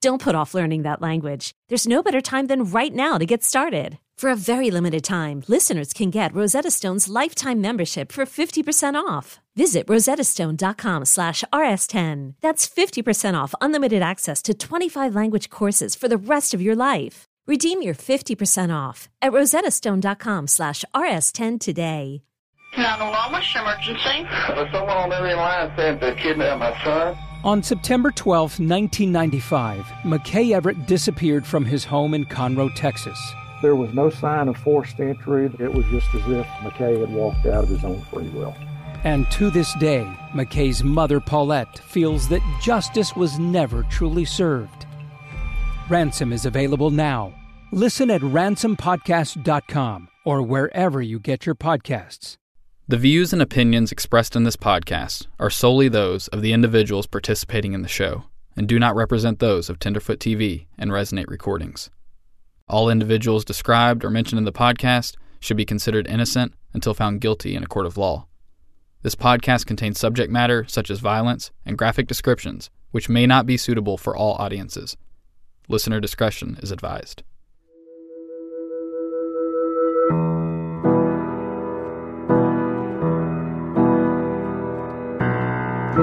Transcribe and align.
Don't 0.00 0.22
put 0.22 0.34
off 0.34 0.54
learning 0.54 0.82
that 0.84 1.02
language. 1.02 1.52
There's 1.68 1.86
no 1.86 2.02
better 2.02 2.22
time 2.22 2.46
than 2.46 2.64
right 2.64 2.94
now 2.94 3.18
to 3.18 3.26
get 3.26 3.44
started. 3.44 3.98
For 4.16 4.30
a 4.30 4.36
very 4.36 4.70
limited 4.70 5.04
time, 5.04 5.42
listeners 5.46 5.92
can 5.92 6.08
get 6.08 6.34
Rosetta 6.34 6.70
Stone's 6.70 7.08
lifetime 7.08 7.60
membership 7.60 8.10
for 8.10 8.24
50% 8.24 8.94
off. 8.94 9.40
Visit 9.56 9.86
rosettastone.com 9.88 11.04
slash 11.04 11.44
rs10. 11.52 12.34
That's 12.40 12.66
50% 12.66 13.34
off 13.34 13.54
unlimited 13.60 14.00
access 14.00 14.40
to 14.42 14.54
25 14.54 15.14
language 15.14 15.50
courses 15.50 15.94
for 15.94 16.08
the 16.08 16.16
rest 16.16 16.54
of 16.54 16.62
your 16.62 16.76
life. 16.76 17.24
Redeem 17.46 17.82
your 17.82 17.94
50% 17.94 18.74
off 18.74 19.10
at 19.20 19.32
rosettastone.com 19.32 20.46
slash 20.46 20.82
rs10 20.94 21.60
today. 21.60 22.22
911, 22.76 23.32
what's 23.32 23.54
your 23.54 23.64
emergency? 23.64 24.26
Uh, 24.30 24.64
someone 24.72 24.96
on 24.96 25.08
the 25.10 25.16
other 25.16 25.36
line 25.36 25.72
said 25.76 26.00
they 26.00 26.14
kidnapped 26.14 26.60
my 26.60 26.84
son. 26.84 27.18
On 27.42 27.62
September 27.62 28.10
12, 28.10 28.60
1995, 28.60 29.86
McKay 30.02 30.54
Everett 30.54 30.86
disappeared 30.86 31.46
from 31.46 31.64
his 31.64 31.86
home 31.86 32.12
in 32.12 32.26
Conroe, 32.26 32.70
Texas. 32.74 33.18
There 33.62 33.76
was 33.76 33.94
no 33.94 34.10
sign 34.10 34.48
of 34.48 34.58
forced 34.58 35.00
entry. 35.00 35.50
It 35.58 35.72
was 35.72 35.86
just 35.86 36.14
as 36.14 36.20
if 36.28 36.46
McKay 36.58 37.00
had 37.00 37.10
walked 37.10 37.46
out 37.46 37.64
of 37.64 37.70
his 37.70 37.82
own 37.82 38.02
free 38.12 38.28
will. 38.28 38.54
And 39.04 39.30
to 39.30 39.50
this 39.50 39.72
day, 39.76 40.06
McKay's 40.34 40.84
mother, 40.84 41.18
Paulette, 41.18 41.78
feels 41.78 42.28
that 42.28 42.42
justice 42.62 43.16
was 43.16 43.38
never 43.38 43.84
truly 43.84 44.26
served. 44.26 44.84
Ransom 45.88 46.34
is 46.34 46.44
available 46.44 46.90
now. 46.90 47.32
Listen 47.72 48.10
at 48.10 48.20
ransompodcast.com 48.20 50.08
or 50.26 50.42
wherever 50.42 51.00
you 51.00 51.18
get 51.18 51.46
your 51.46 51.54
podcasts. 51.54 52.36
The 52.90 52.98
views 52.98 53.32
and 53.32 53.40
opinions 53.40 53.92
expressed 53.92 54.34
in 54.34 54.42
this 54.42 54.56
podcast 54.56 55.28
are 55.38 55.48
solely 55.48 55.88
those 55.88 56.26
of 56.26 56.42
the 56.42 56.52
individuals 56.52 57.06
participating 57.06 57.72
in 57.72 57.82
the 57.82 57.88
show 57.88 58.24
and 58.56 58.66
do 58.66 58.80
not 58.80 58.96
represent 58.96 59.38
those 59.38 59.70
of 59.70 59.78
Tenderfoot 59.78 60.18
TV 60.18 60.66
and 60.76 60.90
Resonate 60.90 61.28
Recordings. 61.28 61.88
All 62.68 62.90
individuals 62.90 63.44
described 63.44 64.04
or 64.04 64.10
mentioned 64.10 64.38
in 64.38 64.44
the 64.44 64.50
podcast 64.50 65.14
should 65.38 65.56
be 65.56 65.64
considered 65.64 66.08
innocent 66.08 66.52
until 66.74 66.92
found 66.92 67.20
guilty 67.20 67.54
in 67.54 67.62
a 67.62 67.68
court 67.68 67.86
of 67.86 67.96
law. 67.96 68.26
This 69.02 69.14
podcast 69.14 69.66
contains 69.66 70.00
subject 70.00 70.32
matter 70.32 70.64
such 70.66 70.90
as 70.90 70.98
violence 70.98 71.52
and 71.64 71.78
graphic 71.78 72.08
descriptions, 72.08 72.70
which 72.90 73.08
may 73.08 73.24
not 73.24 73.46
be 73.46 73.56
suitable 73.56 73.98
for 73.98 74.16
all 74.16 74.34
audiences. 74.40 74.96
Listener 75.68 76.00
discretion 76.00 76.58
is 76.60 76.72
advised. 76.72 77.22
The 85.92 85.98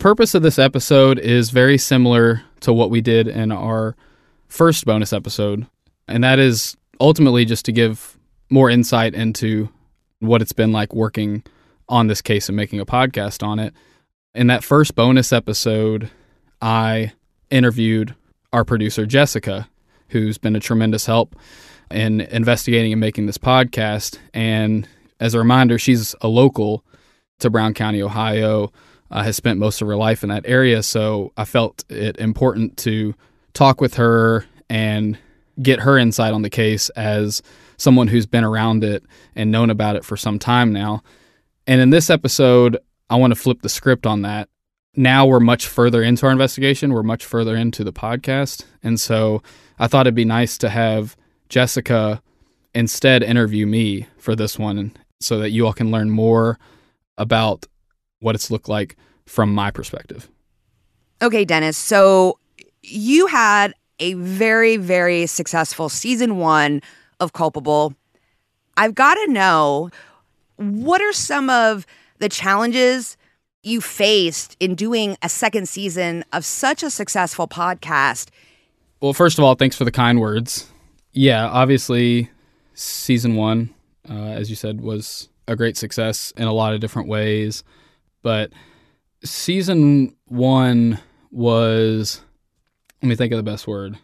purpose 0.00 0.34
of 0.34 0.42
this 0.42 0.58
episode 0.58 1.20
is 1.20 1.50
very 1.50 1.78
similar 1.78 2.42
to 2.60 2.72
what 2.72 2.90
we 2.90 3.00
did 3.00 3.28
in 3.28 3.52
our 3.52 3.96
first 4.48 4.84
bonus 4.84 5.12
episode, 5.12 5.66
and 6.08 6.22
that 6.24 6.38
is 6.38 6.76
ultimately 7.00 7.44
just 7.44 7.64
to 7.66 7.72
give 7.72 8.18
more 8.50 8.70
insight 8.70 9.14
into 9.14 9.68
what 10.20 10.40
it's 10.40 10.52
been 10.52 10.72
like 10.72 10.94
working 10.94 11.42
on 11.88 12.06
this 12.06 12.22
case 12.22 12.48
and 12.48 12.56
making 12.56 12.80
a 12.80 12.86
podcast 12.86 13.46
on 13.46 13.58
it. 13.58 13.74
In 14.34 14.46
that 14.48 14.64
first 14.64 14.94
bonus 14.94 15.32
episode, 15.32 16.10
I 16.60 17.12
interviewed 17.50 18.14
our 18.52 18.64
producer, 18.64 19.06
Jessica, 19.06 19.68
who's 20.08 20.38
been 20.38 20.56
a 20.56 20.60
tremendous 20.60 21.06
help 21.06 21.36
in 21.90 22.22
investigating 22.22 22.92
and 22.92 23.00
making 23.00 23.26
this 23.26 23.38
podcast. 23.38 24.18
And 24.34 24.88
as 25.20 25.34
a 25.34 25.38
reminder, 25.38 25.78
she's 25.78 26.14
a 26.20 26.28
local 26.28 26.84
to 27.40 27.50
Brown 27.50 27.74
County, 27.74 28.02
Ohio, 28.02 28.72
uh, 29.10 29.22
has 29.22 29.36
spent 29.36 29.58
most 29.58 29.80
of 29.80 29.88
her 29.88 29.96
life 29.96 30.22
in 30.22 30.28
that 30.28 30.44
area. 30.46 30.82
So 30.82 31.32
I 31.36 31.44
felt 31.44 31.84
it 31.88 32.18
important 32.18 32.76
to 32.78 33.14
talk 33.54 33.80
with 33.80 33.94
her 33.94 34.44
and 34.68 35.18
get 35.62 35.80
her 35.80 35.96
insight 35.96 36.34
on 36.34 36.42
the 36.42 36.50
case 36.50 36.88
as 36.90 37.42
someone 37.76 38.08
who's 38.08 38.26
been 38.26 38.44
around 38.44 38.84
it 38.84 39.04
and 39.34 39.50
known 39.50 39.70
about 39.70 39.96
it 39.96 40.04
for 40.04 40.16
some 40.16 40.38
time 40.38 40.72
now. 40.72 41.02
And 41.66 41.80
in 41.80 41.90
this 41.90 42.10
episode, 42.10 42.78
I 43.08 43.16
want 43.16 43.32
to 43.32 43.40
flip 43.40 43.62
the 43.62 43.68
script 43.68 44.06
on 44.06 44.22
that. 44.22 44.48
Now 44.94 45.26
we're 45.26 45.40
much 45.40 45.66
further 45.66 46.02
into 46.02 46.26
our 46.26 46.32
investigation. 46.32 46.92
We're 46.92 47.02
much 47.02 47.24
further 47.24 47.54
into 47.54 47.84
the 47.84 47.92
podcast. 47.92 48.64
And 48.82 48.98
so 48.98 49.42
I 49.78 49.88
thought 49.88 50.06
it'd 50.06 50.14
be 50.14 50.24
nice 50.24 50.56
to 50.58 50.70
have 50.70 51.16
Jessica 51.48 52.22
instead 52.74 53.22
interview 53.22 53.66
me 53.66 54.06
for 54.18 54.34
this 54.34 54.58
one 54.58 54.92
so 55.20 55.38
that 55.38 55.50
you 55.50 55.66
all 55.66 55.72
can 55.72 55.90
learn 55.90 56.10
more 56.10 56.58
about 57.18 57.66
what 58.20 58.34
it's 58.34 58.50
looked 58.50 58.68
like 58.68 58.96
from 59.26 59.52
my 59.54 59.70
perspective. 59.70 60.28
Okay, 61.22 61.44
Dennis. 61.44 61.76
So 61.76 62.38
you 62.82 63.26
had 63.26 63.74
a 63.98 64.14
very, 64.14 64.76
very 64.76 65.26
successful 65.26 65.88
season 65.88 66.36
one 66.36 66.82
of 67.20 67.32
Culpable. 67.32 67.94
I've 68.76 68.94
got 68.94 69.14
to 69.14 69.32
know 69.32 69.90
what 70.56 71.00
are 71.00 71.12
some 71.12 71.48
of 71.50 71.86
the 72.18 72.28
challenges 72.28 73.16
you 73.66 73.80
faced 73.80 74.56
in 74.60 74.76
doing 74.76 75.16
a 75.22 75.28
second 75.28 75.68
season 75.68 76.24
of 76.32 76.44
such 76.44 76.84
a 76.84 76.90
successful 76.90 77.48
podcast? 77.48 78.28
Well, 79.00 79.12
first 79.12 79.38
of 79.38 79.44
all, 79.44 79.56
thanks 79.56 79.76
for 79.76 79.84
the 79.84 79.90
kind 79.90 80.20
words. 80.20 80.70
Yeah, 81.12 81.46
obviously, 81.46 82.30
season 82.74 83.34
one, 83.34 83.74
uh, 84.08 84.12
as 84.12 84.50
you 84.50 84.56
said, 84.56 84.80
was 84.80 85.28
a 85.48 85.56
great 85.56 85.76
success 85.76 86.32
in 86.36 86.46
a 86.46 86.52
lot 86.52 86.74
of 86.74 86.80
different 86.80 87.08
ways. 87.08 87.64
But 88.26 88.52
season 89.22 90.16
one 90.24 90.98
was, 91.30 92.22
let 93.00 93.08
me 93.08 93.14
think 93.14 93.32
of 93.32 93.36
the 93.36 93.44
best 93.44 93.68
word, 93.68 94.00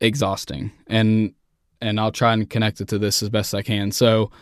exhausting. 0.00 0.72
And 0.88 1.32
and 1.80 2.00
I'll 2.00 2.10
try 2.10 2.32
and 2.32 2.50
connect 2.50 2.80
it 2.80 2.88
to 2.88 2.98
this 2.98 3.22
as 3.22 3.30
best 3.30 3.54
I 3.54 3.62
can. 3.62 3.92
So, 3.92 4.32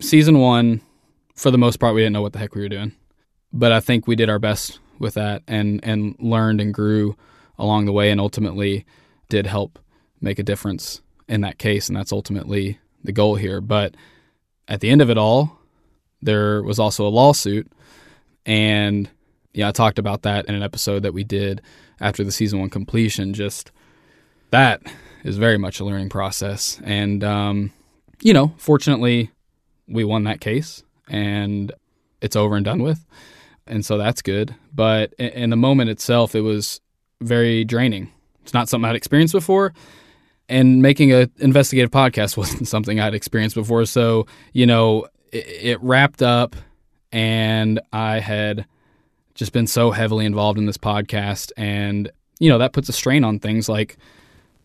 season 0.00 0.38
one, 0.38 0.80
for 1.36 1.50
the 1.50 1.58
most 1.58 1.78
part, 1.78 1.94
we 1.94 2.00
didn't 2.00 2.14
know 2.14 2.22
what 2.22 2.32
the 2.32 2.38
heck 2.38 2.54
we 2.54 2.62
were 2.62 2.70
doing, 2.70 2.92
but 3.52 3.70
I 3.70 3.80
think 3.80 4.06
we 4.06 4.16
did 4.16 4.30
our 4.30 4.38
best 4.38 4.78
with 4.98 5.12
that 5.12 5.42
and 5.46 5.78
and 5.82 6.16
learned 6.18 6.62
and 6.62 6.72
grew 6.72 7.18
along 7.58 7.84
the 7.84 7.92
way, 7.92 8.10
and 8.10 8.18
ultimately 8.18 8.86
did 9.28 9.46
help 9.46 9.78
make 10.22 10.38
a 10.38 10.42
difference 10.42 11.02
in 11.28 11.42
that 11.42 11.58
case, 11.58 11.88
and 11.88 11.98
that's 11.98 12.12
ultimately 12.12 12.78
the 13.04 13.12
goal 13.12 13.34
here. 13.34 13.60
But 13.60 13.94
at 14.68 14.80
the 14.80 14.88
end 14.88 15.02
of 15.02 15.10
it 15.10 15.18
all, 15.18 15.59
there 16.22 16.62
was 16.62 16.78
also 16.78 17.06
a 17.06 17.08
lawsuit, 17.08 17.70
and 18.46 19.08
yeah, 19.52 19.68
I 19.68 19.72
talked 19.72 19.98
about 19.98 20.22
that 20.22 20.46
in 20.46 20.54
an 20.54 20.62
episode 20.62 21.02
that 21.02 21.14
we 21.14 21.24
did 21.24 21.60
after 22.00 22.24
the 22.24 22.32
season 22.32 22.60
one 22.60 22.70
completion. 22.70 23.34
Just 23.34 23.72
that 24.50 24.82
is 25.24 25.36
very 25.38 25.58
much 25.58 25.80
a 25.80 25.84
learning 25.84 26.08
process. 26.08 26.80
And, 26.84 27.22
um, 27.24 27.72
you 28.22 28.32
know, 28.32 28.54
fortunately, 28.56 29.30
we 29.88 30.04
won 30.04 30.24
that 30.24 30.40
case 30.40 30.82
and 31.08 31.72
it's 32.20 32.36
over 32.36 32.56
and 32.56 32.64
done 32.64 32.82
with. 32.82 33.04
And 33.66 33.84
so 33.84 33.98
that's 33.98 34.22
good. 34.22 34.54
But 34.74 35.12
in 35.14 35.50
the 35.50 35.56
moment 35.56 35.90
itself, 35.90 36.34
it 36.34 36.40
was 36.40 36.80
very 37.20 37.64
draining. 37.64 38.10
It's 38.42 38.54
not 38.54 38.68
something 38.68 38.88
I'd 38.88 38.96
experienced 38.96 39.34
before. 39.34 39.74
And 40.48 40.82
making 40.82 41.12
an 41.12 41.30
investigative 41.38 41.90
podcast 41.90 42.36
wasn't 42.36 42.68
something 42.68 42.98
I'd 42.98 43.14
experienced 43.14 43.54
before. 43.56 43.84
So, 43.84 44.26
you 44.52 44.66
know, 44.66 45.06
it, 45.32 45.46
it 45.62 45.82
wrapped 45.82 46.22
up 46.22 46.56
and 47.12 47.80
I 47.92 48.20
had 48.20 48.66
just 49.34 49.52
been 49.52 49.66
so 49.66 49.90
heavily 49.90 50.26
involved 50.26 50.58
in 50.58 50.66
this 50.66 50.78
podcast 50.78 51.52
and 51.56 52.10
you 52.40 52.48
know, 52.48 52.58
that 52.58 52.72
puts 52.72 52.88
a 52.88 52.92
strain 52.92 53.22
on 53.22 53.38
things 53.38 53.68
like 53.68 53.96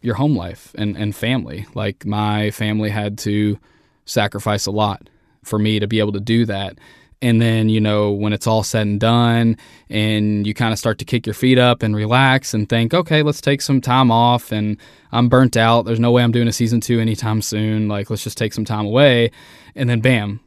your 0.02 0.16
home 0.16 0.36
life 0.36 0.74
and, 0.76 0.98
and 0.98 1.16
family. 1.16 1.68
Like 1.76 2.06
my 2.06 2.50
family 2.52 2.90
had 2.90 3.18
to 3.20 3.60
sacrifice 4.06 4.66
a 4.66 4.72
lot 4.72 5.10
for 5.44 5.60
me 5.60 5.80
to 5.80 5.88
be 5.88 6.00
able 6.00 6.14
to 6.14 6.20
do 6.20 6.46
that. 6.46 6.80
And 7.22 7.42
then, 7.42 7.70
you 7.70 7.82
know, 7.82 8.12
when 8.12 8.34
it's 8.34 8.48
all 8.48 8.64
said 8.64 8.88
and 8.88 9.00
done 9.00 9.58
and 9.90 10.46
you 10.48 10.54
kind 10.54 10.74
of 10.74 10.80
start 10.80 11.00
to 11.00 11.06
kick 11.06 11.26
your 11.26 11.34
feet 11.34 11.58
up 11.58 11.84
and 11.84 11.96
relax 11.96 12.54
and 12.54 12.68
think, 12.68 12.94
okay, 12.94 13.24
let's 13.24 13.42
take 13.42 13.62
some 13.62 13.82
time 13.82 14.12
off 14.12 14.52
and 14.52 14.78
I'm 15.12 15.28
burnt 15.28 15.58
out. 15.58 15.86
There's 15.86 16.00
no 16.00 16.12
way 16.12 16.24
I'm 16.24 16.32
doing 16.32 16.48
a 16.48 16.54
season 16.54 16.82
two 16.82 17.00
anytime 17.00 17.42
soon. 17.42 17.88
Like, 17.88 18.10
let's 18.10 18.24
just 18.24 18.38
take 18.38 18.54
some 18.54 18.66
time 18.66 18.86
away. 18.86 19.32
And 19.76 19.90
then, 19.90 20.02
bam, 20.02 20.40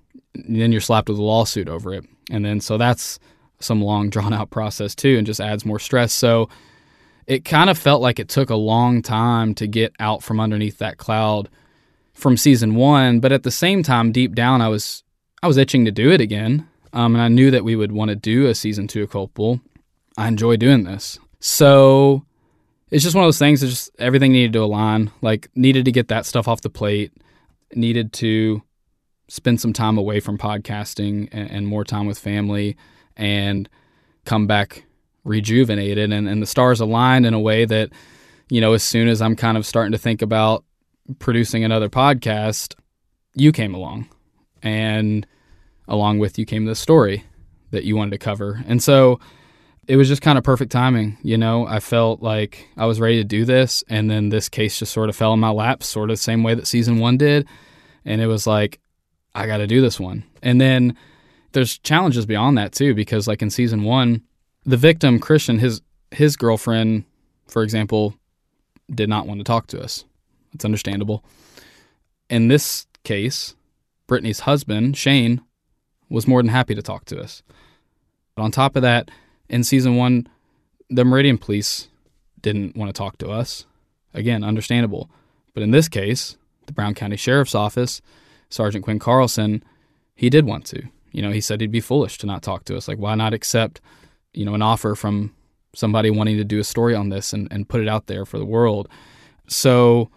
then 0.47 0.73
you're 0.73 0.81
slapped 0.81 1.09
with 1.09 1.19
a 1.19 1.23
lawsuit 1.23 1.69
over 1.69 1.95
it. 1.95 2.05
And 2.31 2.45
then, 2.45 2.61
so 2.61 2.79
that's 2.79 3.19
some 3.61 3.83
long 3.83 4.11
drawn 4.11 4.33
out 4.33 4.51
process 4.51 4.95
too 4.95 5.17
and 5.19 5.27
just 5.27 5.41
adds 5.41 5.65
more 5.65 5.79
stress. 5.79 6.13
So 6.13 6.49
it 7.27 7.45
kind 7.45 7.69
of 7.69 7.79
felt 7.79 8.01
like 8.01 8.19
it 8.19 8.29
took 8.29 8.51
a 8.51 8.57
long 8.57 9.03
time 9.03 9.55
to 9.57 9.67
get 9.67 9.93
out 10.01 10.23
from 10.23 10.41
underneath 10.41 10.79
that 10.79 10.97
cloud 10.97 11.49
from 12.15 12.37
season 12.37 12.75
one. 12.75 13.21
But 13.21 13.33
at 13.33 13.43
the 13.43 13.51
same 13.51 13.83
time, 13.83 14.13
deep 14.13 14.35
down, 14.35 14.61
I 14.61 14.69
was 14.69 15.05
I 15.43 15.47
was 15.47 15.57
itching 15.57 15.85
to 15.85 15.93
do 15.93 16.11
it 16.11 16.21
again, 16.21 16.67
um, 16.93 17.15
and 17.15 17.23
I 17.23 17.29
knew 17.29 17.51
that 17.53 17.65
we 17.65 17.77
would 17.77 17.93
want 17.93 18.09
to 18.09 18.17
do 18.17 18.47
a 18.47 18.55
season 18.55 18.89
two 18.89 19.05
of 19.05 19.11
Culpable. 19.11 19.61
I 20.17 20.27
enjoy 20.27 20.57
doing 20.57 20.83
this, 20.83 21.19
so 21.39 22.25
it's 22.91 23.05
just 23.05 23.15
one 23.15 23.25
of 23.25 23.29
those 23.29 23.39
things. 23.39 23.61
That 23.61 23.69
just 23.69 23.91
everything 23.99 24.33
needed 24.33 24.55
to 24.55 24.65
align. 24.65 25.13
Like 25.23 25.49
needed 25.55 25.85
to 25.85 25.93
get 25.93 26.09
that 26.09 26.27
stuff 26.27 26.49
off 26.49 26.63
the 26.63 26.71
plate. 26.71 27.13
Needed 27.75 28.13
to 28.15 28.63
spend 29.29 29.61
some 29.61 29.73
time 29.73 29.99
away 29.99 30.21
from 30.21 30.39
podcasting 30.39 31.29
and, 31.33 31.51
and 31.51 31.67
more 31.67 31.85
time 31.85 32.07
with 32.07 32.19
family, 32.19 32.77
and 33.17 33.69
come 34.25 34.47
back 34.47 34.85
rejuvenated. 35.25 36.13
And, 36.13 36.29
and 36.29 36.43
the 36.43 36.47
stars 36.47 36.81
aligned 36.81 37.27
in 37.27 37.35
a 37.35 37.41
way 37.41 37.65
that 37.65 37.91
you 38.51 38.61
know, 38.61 38.73
as 38.73 38.83
soon 38.83 39.09
as 39.09 39.21
I'm 39.21 39.37
kind 39.37 39.57
of 39.57 39.67
starting 39.67 39.93
to 39.93 39.99
think 39.99 40.23
about 40.23 40.65
producing 41.19 41.65
another 41.65 41.89
podcast, 41.89 42.75
you 43.35 43.53
came 43.53 43.75
along 43.75 44.09
and 44.63 45.27
along 45.87 46.19
with 46.19 46.39
you 46.39 46.47
came 46.47 46.65
this 46.65 46.81
story 46.81 47.25
that 47.71 47.85
you 47.85 47.97
wanted 47.97 48.13
to 48.13 48.19
cover. 48.19 48.63
And 48.67 48.83
so 48.83 49.21
it 49.87 49.97
was 49.97 50.09
just 50.09 50.23
kind 50.23 50.39
of 50.39 50.45
perfect 50.45 50.73
timing, 50.73 51.19
you 51.23 51.37
know. 51.37 51.67
I 51.67 51.81
felt 51.81 52.23
like 52.23 52.69
I 52.77 52.87
was 52.87 53.01
ready 53.01 53.17
to 53.17 53.25
do 53.25 53.45
this 53.45 53.85
and 53.89 54.11
then 54.11 54.29
this 54.31 54.49
case 54.49 54.79
just 54.79 54.93
sort 54.93 55.09
of 55.09 55.17
fell 55.17 55.35
in 55.35 55.41
my 55.41 55.51
lap, 55.51 55.83
sort 55.83 56.11
of 56.11 56.15
the 56.15 56.23
same 56.23 56.43
way 56.43 56.55
that 56.55 56.67
season 56.67 56.99
1 56.99 57.19
did, 57.19 57.47
and 58.05 58.21
it 58.21 58.27
was 58.27 58.47
like 58.47 58.81
I 59.35 59.47
got 59.47 59.59
to 59.59 59.67
do 59.67 59.81
this 59.81 60.01
one. 60.01 60.25
And 60.43 60.61
then 60.61 60.97
there's 61.53 61.79
challenges 61.79 62.27
beyond 62.27 62.59
that 62.59 62.73
too 62.73 62.95
because 62.95 63.27
like 63.27 63.43
in 63.43 63.51
season 63.51 63.85
1, 63.85 64.23
the 64.65 64.77
victim 64.77 65.19
Christian 65.19 65.59
his 65.59 65.83
his 66.11 66.37
girlfriend, 66.37 67.05
for 67.47 67.63
example, 67.63 68.15
did 68.93 69.09
not 69.09 69.27
want 69.27 69.41
to 69.41 69.45
talk 69.45 69.67
to 69.69 69.81
us. 69.81 70.05
It's 70.55 70.65
understandable. 70.65 71.23
In 72.31 72.49
this 72.49 72.87
case, 73.05 73.55
Brittany's 74.07 74.41
husband, 74.41 74.97
Shane, 74.97 75.43
was 76.09 76.27
more 76.27 76.43
than 76.43 76.51
happy 76.51 76.75
to 76.75 76.83
talk 76.83 77.05
to 77.07 77.21
us. 77.21 77.43
But 78.35 78.43
on 78.43 78.51
top 78.51 78.77
of 78.77 78.83
that, 78.83 79.11
in 79.49 79.65
season 79.65 79.97
one, 79.97 80.27
the 80.89 81.05
Meridian 81.05 81.39
police 81.39 81.89
didn't 82.41 82.77
want 82.77 82.89
to 82.89 82.99
talk 82.99 83.19
to 83.19 83.29
us. 83.29 83.67
Again, 84.15 84.43
understandable. 84.43 85.11
But 85.55 85.63
in 85.63 85.71
this 85.71 85.89
case, 85.89 86.37
the 86.67 86.73
Brown 86.73 86.95
County 86.95 87.17
Sheriff's 87.17 87.55
Office, 87.55 88.01
Sergeant 88.51 88.85
Quinn 88.85 88.99
Carlson, 88.99 89.63
he 90.15 90.31
did 90.31 90.47
want 90.47 90.65
to. 90.67 90.83
You 91.13 91.23
know, 91.23 91.31
he 91.31 91.41
said 91.41 91.61
he'd 91.61 91.71
be 91.71 91.81
foolish 91.81 92.19
to 92.19 92.27
not 92.27 92.43
talk 92.43 92.65
to 92.65 92.77
us. 92.77 92.89
Like, 92.89 92.99
why 92.99 93.15
not 93.15 93.35
accept, 93.35 93.81
you 94.33 94.45
know, 94.45 94.55
an 94.55 94.63
offer 94.63 94.95
from 94.95 95.35
somebody 95.75 96.11
wanting 96.11 96.37
to 96.37 96.45
do 96.45 96.59
a 96.59 96.65
story 96.65 96.95
on 96.95 97.09
this 97.09 97.33
and, 97.33 97.49
and 97.51 97.69
put 97.69 97.81
it 97.81 97.89
out 97.89 98.07
there 98.07 98.25
for 98.25 98.39
the 98.39 98.45
world? 98.45 98.89
So, 99.49 100.11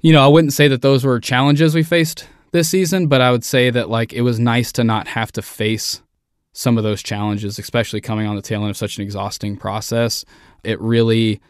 you 0.00 0.12
know, 0.12 0.24
I 0.24 0.28
wouldn't 0.28 0.52
say 0.52 0.68
that 0.68 0.82
those 0.82 1.04
were 1.04 1.20
challenges 1.20 1.74
we 1.74 1.82
faced 1.82 2.26
this 2.52 2.68
season, 2.68 3.06
but 3.06 3.20
I 3.20 3.30
would 3.30 3.44
say 3.44 3.70
that 3.70 3.88
like 3.88 4.12
it 4.12 4.22
was 4.22 4.38
nice 4.38 4.72
to 4.72 4.84
not 4.84 5.08
have 5.08 5.32
to 5.32 5.42
face 5.42 6.02
some 6.52 6.76
of 6.76 6.84
those 6.84 7.02
challenges, 7.02 7.58
especially 7.58 8.00
coming 8.00 8.26
on 8.26 8.36
the 8.36 8.42
tail 8.42 8.60
end 8.60 8.70
of 8.70 8.76
such 8.76 8.98
an 8.98 9.02
exhausting 9.02 9.56
process. 9.56 10.24
It 10.64 10.80
really 10.80 11.40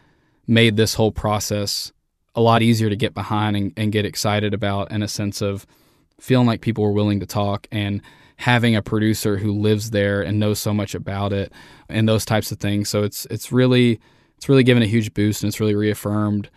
made 0.47 0.77
this 0.77 0.93
whole 0.93 1.11
process 1.11 1.91
a 2.35 2.41
lot 2.41 2.61
easier 2.61 2.89
to 2.89 2.95
get 2.95 3.13
behind 3.13 3.55
and, 3.55 3.73
and 3.75 3.91
get 3.91 4.05
excited 4.05 4.53
about 4.53 4.87
and 4.91 5.03
a 5.03 5.07
sense 5.07 5.41
of 5.41 5.65
feeling 6.19 6.47
like 6.47 6.61
people 6.61 6.83
were 6.83 6.91
willing 6.91 7.19
to 7.19 7.25
talk 7.25 7.67
and 7.71 8.01
having 8.37 8.75
a 8.75 8.81
producer 8.81 9.37
who 9.37 9.51
lives 9.53 9.91
there 9.91 10.21
and 10.21 10.39
knows 10.39 10.59
so 10.59 10.73
much 10.73 10.95
about 10.95 11.31
it 11.31 11.51
and 11.89 12.07
those 12.07 12.25
types 12.25 12.51
of 12.51 12.59
things. 12.59 12.89
So 12.89 13.03
it's 13.03 13.25
it's 13.29 13.51
really 13.51 13.99
it's 14.37 14.49
really 14.49 14.63
given 14.63 14.83
a 14.83 14.87
huge 14.87 15.13
boost 15.13 15.43
and 15.43 15.49
it's 15.49 15.59
really 15.59 15.75
reaffirmed 15.75 16.49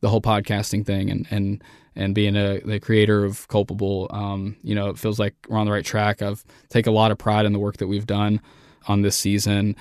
the 0.00 0.08
whole 0.08 0.20
podcasting 0.20 0.84
thing 0.84 1.10
and 1.10 1.26
and 1.30 1.62
and 1.96 2.14
being 2.14 2.36
a 2.36 2.60
the 2.60 2.80
creator 2.80 3.24
of 3.24 3.46
Culpable, 3.48 4.08
um, 4.10 4.56
you 4.62 4.74
know, 4.74 4.90
it 4.90 4.98
feels 4.98 5.18
like 5.18 5.34
we're 5.48 5.58
on 5.58 5.66
the 5.66 5.72
right 5.72 5.84
track. 5.84 6.22
I've 6.22 6.44
take 6.68 6.86
a 6.86 6.90
lot 6.90 7.10
of 7.10 7.18
pride 7.18 7.46
in 7.46 7.52
the 7.52 7.58
work 7.58 7.78
that 7.78 7.86
we've 7.86 8.06
done 8.06 8.40
on 8.88 9.02
this 9.02 9.16
season, 9.16 9.76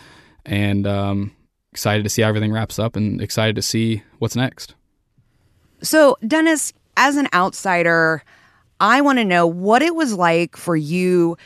and 0.46 0.86
um, 0.86 1.32
excited 1.72 2.04
to 2.04 2.10
see 2.10 2.22
how 2.22 2.30
everything 2.30 2.52
wraps 2.52 2.78
up, 2.80 2.96
and 2.96 3.22
excited 3.22 3.56
to 3.56 3.62
see 3.62 4.04
what's 4.20 4.36
next. 4.36 4.76
So, 5.82 6.18
Dennis, 6.26 6.72
as 6.96 7.18
an 7.18 7.28
outsider, 7.34 8.24
I 8.84 9.02
want 9.02 9.18
to 9.18 9.26
know 9.26 9.48
what 9.48 9.82
it 9.82 9.96
was 9.96 10.14
like 10.14 10.58
for 10.58 10.76
you 10.76 11.38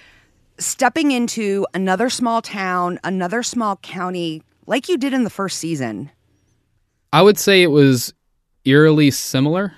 stepping 0.58 1.12
into 1.12 1.66
another 1.74 2.10
small 2.10 2.42
town, 2.42 3.00
another 3.04 3.44
small 3.44 3.78
county, 3.78 4.42
like 4.66 4.90
you 4.90 4.98
did 4.98 5.14
in 5.14 5.24
the 5.24 5.30
first 5.30 5.60
season. 5.60 6.10
I 7.14 7.22
would 7.22 7.38
say 7.38 7.62
it 7.62 7.68
was 7.68 8.14
eerily 8.66 9.12
similar 9.12 9.74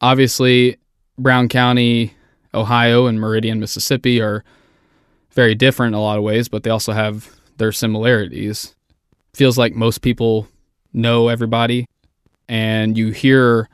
obviously 0.00 0.78
Brown 1.18 1.48
County, 1.48 2.14
Ohio, 2.54 3.06
and 3.06 3.20
Meridian, 3.20 3.60
Mississippi 3.60 4.20
are 4.20 4.44
very 5.32 5.54
different 5.54 5.94
in 5.94 5.98
a 5.98 6.02
lot 6.02 6.18
of 6.18 6.24
ways, 6.24 6.48
but 6.48 6.62
they 6.62 6.70
also 6.70 6.92
have 6.92 7.30
their 7.58 7.72
similarities. 7.72 8.74
Feels 9.34 9.58
like 9.58 9.74
most 9.74 10.02
people 10.02 10.48
know 10.92 11.28
everybody, 11.28 11.86
and 12.48 12.96
you 12.96 13.10
hear 13.10 13.68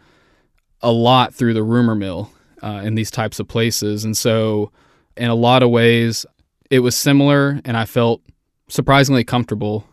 a 0.82 0.92
lot 0.92 1.34
through 1.34 1.54
the 1.54 1.62
rumor 1.62 1.94
mill 1.94 2.30
uh, 2.62 2.82
in 2.84 2.94
these 2.94 3.10
types 3.10 3.40
of 3.40 3.48
places. 3.48 4.04
And 4.04 4.16
so, 4.16 4.70
in 5.16 5.28
a 5.28 5.34
lot 5.34 5.62
of 5.62 5.70
ways, 5.70 6.26
it 6.70 6.80
was 6.80 6.96
similar, 6.96 7.60
and 7.64 7.76
I 7.76 7.84
felt 7.84 8.22
surprisingly 8.68 9.24
comfortable 9.24 9.86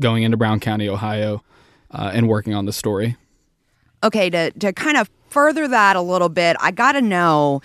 going 0.00 0.22
into 0.22 0.36
Brown 0.36 0.60
County, 0.60 0.88
Ohio, 0.88 1.42
uh, 1.90 2.10
and 2.14 2.28
working 2.28 2.54
on 2.54 2.64
the 2.64 2.72
story. 2.72 3.16
Okay, 4.02 4.30
to, 4.30 4.50
to 4.52 4.72
kind 4.72 4.96
of 4.96 5.10
further 5.28 5.68
that 5.68 5.96
a 5.96 6.00
little 6.00 6.28
bit, 6.28 6.56
I 6.60 6.70
got 6.70 6.92
to 6.92 7.02
know 7.02 7.60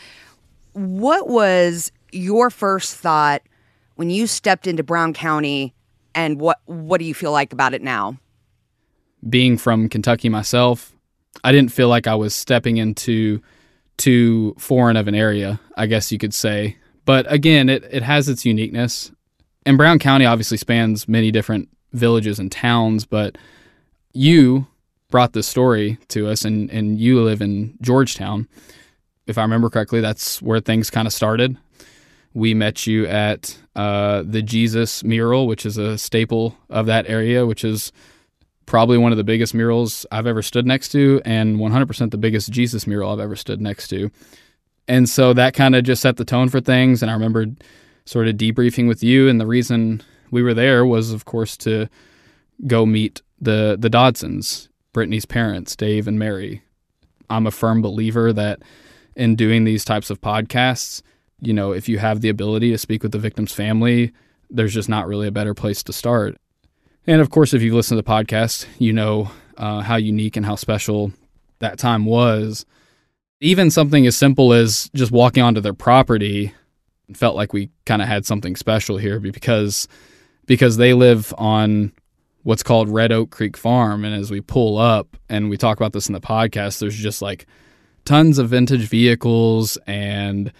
what 0.73 1.29
was 1.29 1.91
your 2.11 2.49
first 2.49 2.95
thought 2.95 3.41
when 3.95 4.09
you 4.09 4.27
stepped 4.27 4.67
into 4.67 4.83
Brown 4.83 5.13
County 5.13 5.73
and 6.13 6.39
what 6.39 6.59
what 6.65 6.99
do 6.99 7.05
you 7.05 7.13
feel 7.13 7.31
like 7.31 7.53
about 7.53 7.73
it 7.73 7.81
now? 7.81 8.17
Being 9.27 9.57
from 9.57 9.89
Kentucky 9.89 10.29
myself, 10.29 10.95
I 11.43 11.51
didn't 11.51 11.71
feel 11.71 11.87
like 11.87 12.07
I 12.07 12.15
was 12.15 12.35
stepping 12.35 12.77
into 12.77 13.41
too 13.97 14.55
foreign 14.57 14.97
of 14.97 15.07
an 15.07 15.15
area, 15.15 15.59
I 15.75 15.85
guess 15.87 16.11
you 16.11 16.17
could 16.17 16.33
say. 16.33 16.77
But 17.05 17.31
again, 17.31 17.69
it, 17.69 17.83
it 17.91 18.03
has 18.03 18.27
its 18.29 18.45
uniqueness. 18.45 19.11
And 19.65 19.77
Brown 19.77 19.99
County 19.99 20.25
obviously 20.25 20.57
spans 20.57 21.07
many 21.07 21.31
different 21.31 21.69
villages 21.93 22.39
and 22.39 22.51
towns, 22.51 23.05
but 23.05 23.37
you 24.13 24.67
brought 25.09 25.33
this 25.33 25.47
story 25.47 25.97
to 26.09 26.27
us, 26.27 26.43
and, 26.43 26.69
and 26.71 26.99
you 26.99 27.21
live 27.21 27.41
in 27.41 27.77
Georgetown. 27.81 28.47
If 29.27 29.37
I 29.37 29.41
remember 29.43 29.69
correctly, 29.69 30.01
that's 30.01 30.41
where 30.41 30.59
things 30.59 30.89
kind 30.89 31.07
of 31.07 31.13
started. 31.13 31.57
We 32.33 32.53
met 32.53 32.85
you 32.85 33.07
at 33.07 33.57
uh, 33.75 34.23
the 34.25 34.41
Jesus 34.41 35.03
mural, 35.03 35.47
which 35.47 35.65
is 35.65 35.77
a 35.77 35.97
staple 35.97 36.57
of 36.69 36.85
that 36.87 37.07
area, 37.07 37.45
which 37.45 37.63
is 37.63 37.91
probably 38.65 38.97
one 38.97 39.11
of 39.11 39.17
the 39.17 39.23
biggest 39.23 39.53
murals 39.53 40.05
I've 40.11 40.27
ever 40.27 40.41
stood 40.41 40.65
next 40.65 40.89
to, 40.89 41.21
and 41.25 41.57
100% 41.57 42.11
the 42.11 42.17
biggest 42.17 42.51
Jesus 42.51 42.87
mural 42.87 43.11
I've 43.11 43.19
ever 43.19 43.35
stood 43.35 43.61
next 43.61 43.87
to. 43.89 44.09
And 44.87 45.09
so 45.09 45.33
that 45.33 45.53
kind 45.53 45.75
of 45.75 45.83
just 45.83 46.01
set 46.01 46.17
the 46.17 46.25
tone 46.25 46.49
for 46.49 46.61
things. 46.61 47.01
And 47.01 47.09
I 47.09 47.13
remember 47.13 47.47
sort 48.05 48.27
of 48.27 48.35
debriefing 48.35 48.87
with 48.87 49.03
you, 49.03 49.27
and 49.27 49.39
the 49.39 49.47
reason 49.47 50.01
we 50.31 50.43
were 50.43 50.53
there 50.53 50.85
was, 50.85 51.11
of 51.11 51.25
course, 51.25 51.57
to 51.57 51.87
go 52.67 52.85
meet 52.85 53.21
the 53.41 53.75
the 53.79 53.89
Dodsons 53.89 54.69
Brittany's 54.93 55.25
parents, 55.25 55.75
Dave 55.75 56.07
and 56.07 56.17
Mary. 56.17 56.61
I'm 57.29 57.47
a 57.47 57.51
firm 57.51 57.81
believer 57.81 58.31
that 58.33 58.61
in 59.15 59.35
doing 59.35 59.63
these 59.63 59.83
types 59.83 60.09
of 60.09 60.21
podcasts, 60.21 61.01
you 61.41 61.53
know, 61.53 61.71
if 61.71 61.89
you 61.89 61.97
have 61.97 62.21
the 62.21 62.29
ability 62.29 62.71
to 62.71 62.77
speak 62.77 63.03
with 63.03 63.11
the 63.11 63.19
victim's 63.19 63.51
family, 63.51 64.13
there's 64.49 64.73
just 64.73 64.89
not 64.89 65.07
really 65.07 65.27
a 65.27 65.31
better 65.31 65.53
place 65.53 65.83
to 65.83 65.93
start. 65.93 66.37
And 67.07 67.21
of 67.21 67.29
course, 67.29 67.53
if 67.53 67.61
you've 67.61 67.75
listened 67.75 67.97
to 67.97 68.01
the 68.01 68.09
podcast, 68.09 68.65
you 68.79 68.91
know 68.93 69.31
uh, 69.57 69.81
how 69.81 69.95
unique 69.95 70.37
and 70.37 70.45
how 70.45 70.55
special 70.55 71.11
that 71.59 71.77
time 71.77 72.05
was. 72.05 72.65
Even 73.41 73.69
something 73.69 74.07
as 74.07 74.17
simple 74.17 74.53
as 74.53 74.89
just 74.95 75.11
walking 75.11 75.43
onto 75.43 75.61
their 75.61 75.73
property 75.73 76.53
felt 77.13 77.35
like 77.35 77.53
we 77.53 77.69
kind 77.85 78.01
of 78.01 78.07
had 78.07 78.25
something 78.25 78.55
special 78.55 78.97
here 78.97 79.19
because 79.19 79.87
because 80.47 80.77
they 80.77 80.93
live 80.93 81.33
on 81.37 81.91
what's 82.43 82.63
called 82.63 82.89
Red 82.89 83.11
Oak 83.11 83.31
Creek 83.31 83.57
Farm. 83.57 84.05
And 84.05 84.13
as 84.13 84.29
we 84.29 84.41
pull 84.41 84.77
up 84.77 85.17
and 85.29 85.49
we 85.49 85.57
talk 85.57 85.77
about 85.77 85.93
this 85.93 86.07
in 86.07 86.13
the 86.13 86.21
podcast, 86.21 86.79
there's 86.79 86.95
just 86.95 87.21
like 87.21 87.47
tons 88.05 88.37
of 88.37 88.49
vintage 88.49 88.87
vehicles 88.87 89.77
and 89.87 90.51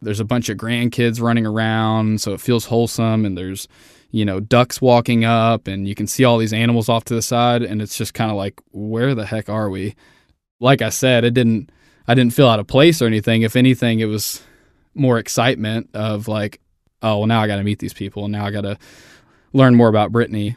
there's 0.00 0.20
a 0.20 0.24
bunch 0.24 0.48
of 0.48 0.56
grandkids 0.56 1.20
running 1.20 1.46
around. 1.46 2.22
So 2.22 2.32
it 2.32 2.40
feels 2.40 2.66
wholesome. 2.66 3.26
And 3.26 3.36
there's, 3.36 3.68
you 4.10 4.24
know, 4.24 4.40
ducks 4.40 4.80
walking 4.80 5.24
up 5.24 5.66
and 5.66 5.86
you 5.88 5.94
can 5.94 6.06
see 6.06 6.24
all 6.24 6.38
these 6.38 6.52
animals 6.52 6.88
off 6.88 7.04
to 7.04 7.14
the 7.14 7.22
side. 7.22 7.62
And 7.62 7.82
it's 7.82 7.96
just 7.96 8.14
kind 8.14 8.30
of 8.30 8.36
like, 8.36 8.60
where 8.72 9.14
the 9.14 9.26
heck 9.26 9.48
are 9.48 9.68
we? 9.68 9.94
Like 10.60 10.82
I 10.82 10.88
said, 10.88 11.24
it 11.24 11.34
didn't, 11.34 11.70
I 12.08 12.14
didn't 12.14 12.32
feel 12.32 12.48
out 12.48 12.60
of 12.60 12.66
place 12.66 13.02
or 13.02 13.06
anything. 13.06 13.42
If 13.42 13.56
anything, 13.56 14.00
it 14.00 14.06
was 14.06 14.42
more 14.94 15.18
excitement 15.18 15.90
of 15.94 16.28
like, 16.28 16.60
oh, 17.02 17.18
well, 17.18 17.26
now 17.26 17.42
I 17.42 17.46
got 17.46 17.56
to 17.56 17.64
meet 17.64 17.78
these 17.78 17.92
people. 17.92 18.24
And 18.24 18.32
now 18.32 18.46
I 18.46 18.50
got 18.50 18.62
to 18.62 18.78
learn 19.52 19.74
more 19.74 19.88
about 19.88 20.12
Brittany. 20.12 20.56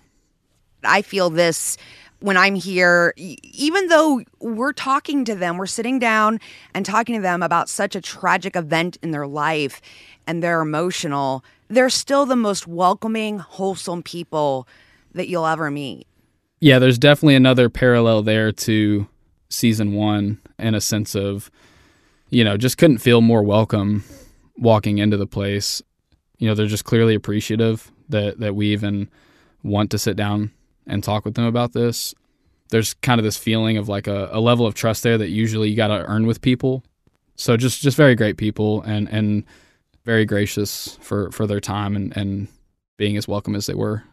I 0.84 1.02
feel 1.02 1.30
this 1.30 1.78
when 2.22 2.38
I'm 2.38 2.56
here, 2.56 3.14
even 3.18 3.88
though 3.88 4.22
we're 4.40 4.74
talking 4.74 5.24
to 5.26 5.36
them, 5.36 5.58
we're 5.58 5.66
sitting 5.68 6.00
down 6.00 6.40
and 6.74 6.86
talking 6.86 7.16
to 7.16 7.22
them 7.22 7.42
about 7.42 7.70
such 7.70 7.96
a 7.96 8.02
tragic 8.02 8.56
event 8.56 8.98
in 9.02 9.12
their 9.12 9.28
life 9.28 9.82
and 10.28 10.44
they're 10.44 10.62
emotional, 10.62 11.44
they're 11.70 11.90
still 11.90 12.26
the 12.26 12.36
most 12.36 12.68
welcoming, 12.68 13.40
wholesome 13.40 14.04
people 14.04 14.68
that 15.14 15.28
you'll 15.28 15.46
ever 15.46 15.72
meet. 15.72 16.08
Yeah, 16.60 16.80
there's 16.80 16.98
definitely 16.98 17.36
another 17.36 17.70
parallel 17.70 18.22
there 18.24 18.52
to 18.52 19.08
season 19.50 19.94
one 19.94 20.40
in 20.58 20.76
a 20.76 20.82
sense 20.82 21.16
of, 21.16 21.50
you 22.30 22.44
know, 22.44 22.58
just 22.58 22.78
couldn't 22.78 22.98
feel 22.98 23.22
more 23.22 23.44
welcome 23.44 24.04
walking 24.58 24.98
into 24.98 25.16
the 25.16 25.28
place. 25.28 25.82
You 26.38 26.48
know, 26.48 26.56
they're 26.56 26.68
just 26.68 26.86
clearly 26.86 27.16
appreciative 27.16 27.92
that, 28.10 28.40
that 28.40 28.56
we 28.56 28.68
even 28.72 29.10
want 29.64 29.92
to 29.92 29.98
sit 29.98 30.16
down 30.16 30.52
and 30.86 31.04
talk 31.04 31.24
with 31.24 31.36
them 31.36 31.46
about 31.46 31.74
this. 31.74 32.14
There's 32.70 32.94
kind 32.96 33.20
of 33.20 33.24
this 33.24 33.38
feeling 33.38 33.78
of 33.78 33.88
like 33.88 34.08
a, 34.08 34.30
a 34.32 34.40
level 34.40 34.66
of 34.66 34.74
trust 34.74 35.04
there 35.04 35.18
that 35.18 35.30
usually 35.30 35.70
you 35.70 35.76
got 35.76 35.88
to 35.88 36.06
earn 36.06 36.28
with 36.28 36.42
people. 36.42 36.84
So 37.36 37.56
just 37.58 37.82
just 37.82 37.96
very 37.96 38.16
great 38.16 38.38
people 38.38 38.82
and 38.82 39.08
and 39.10 39.46
very 40.10 40.26
gracious 40.26 40.98
for 41.02 41.32
for 41.32 41.46
their 41.46 41.60
time 41.60 41.96
and 41.96 42.18
and 42.18 42.48
being 42.98 43.16
as 43.16 43.28
welcome 43.28 43.54
as 43.54 43.68
they 43.68 43.76
were. 43.76 44.04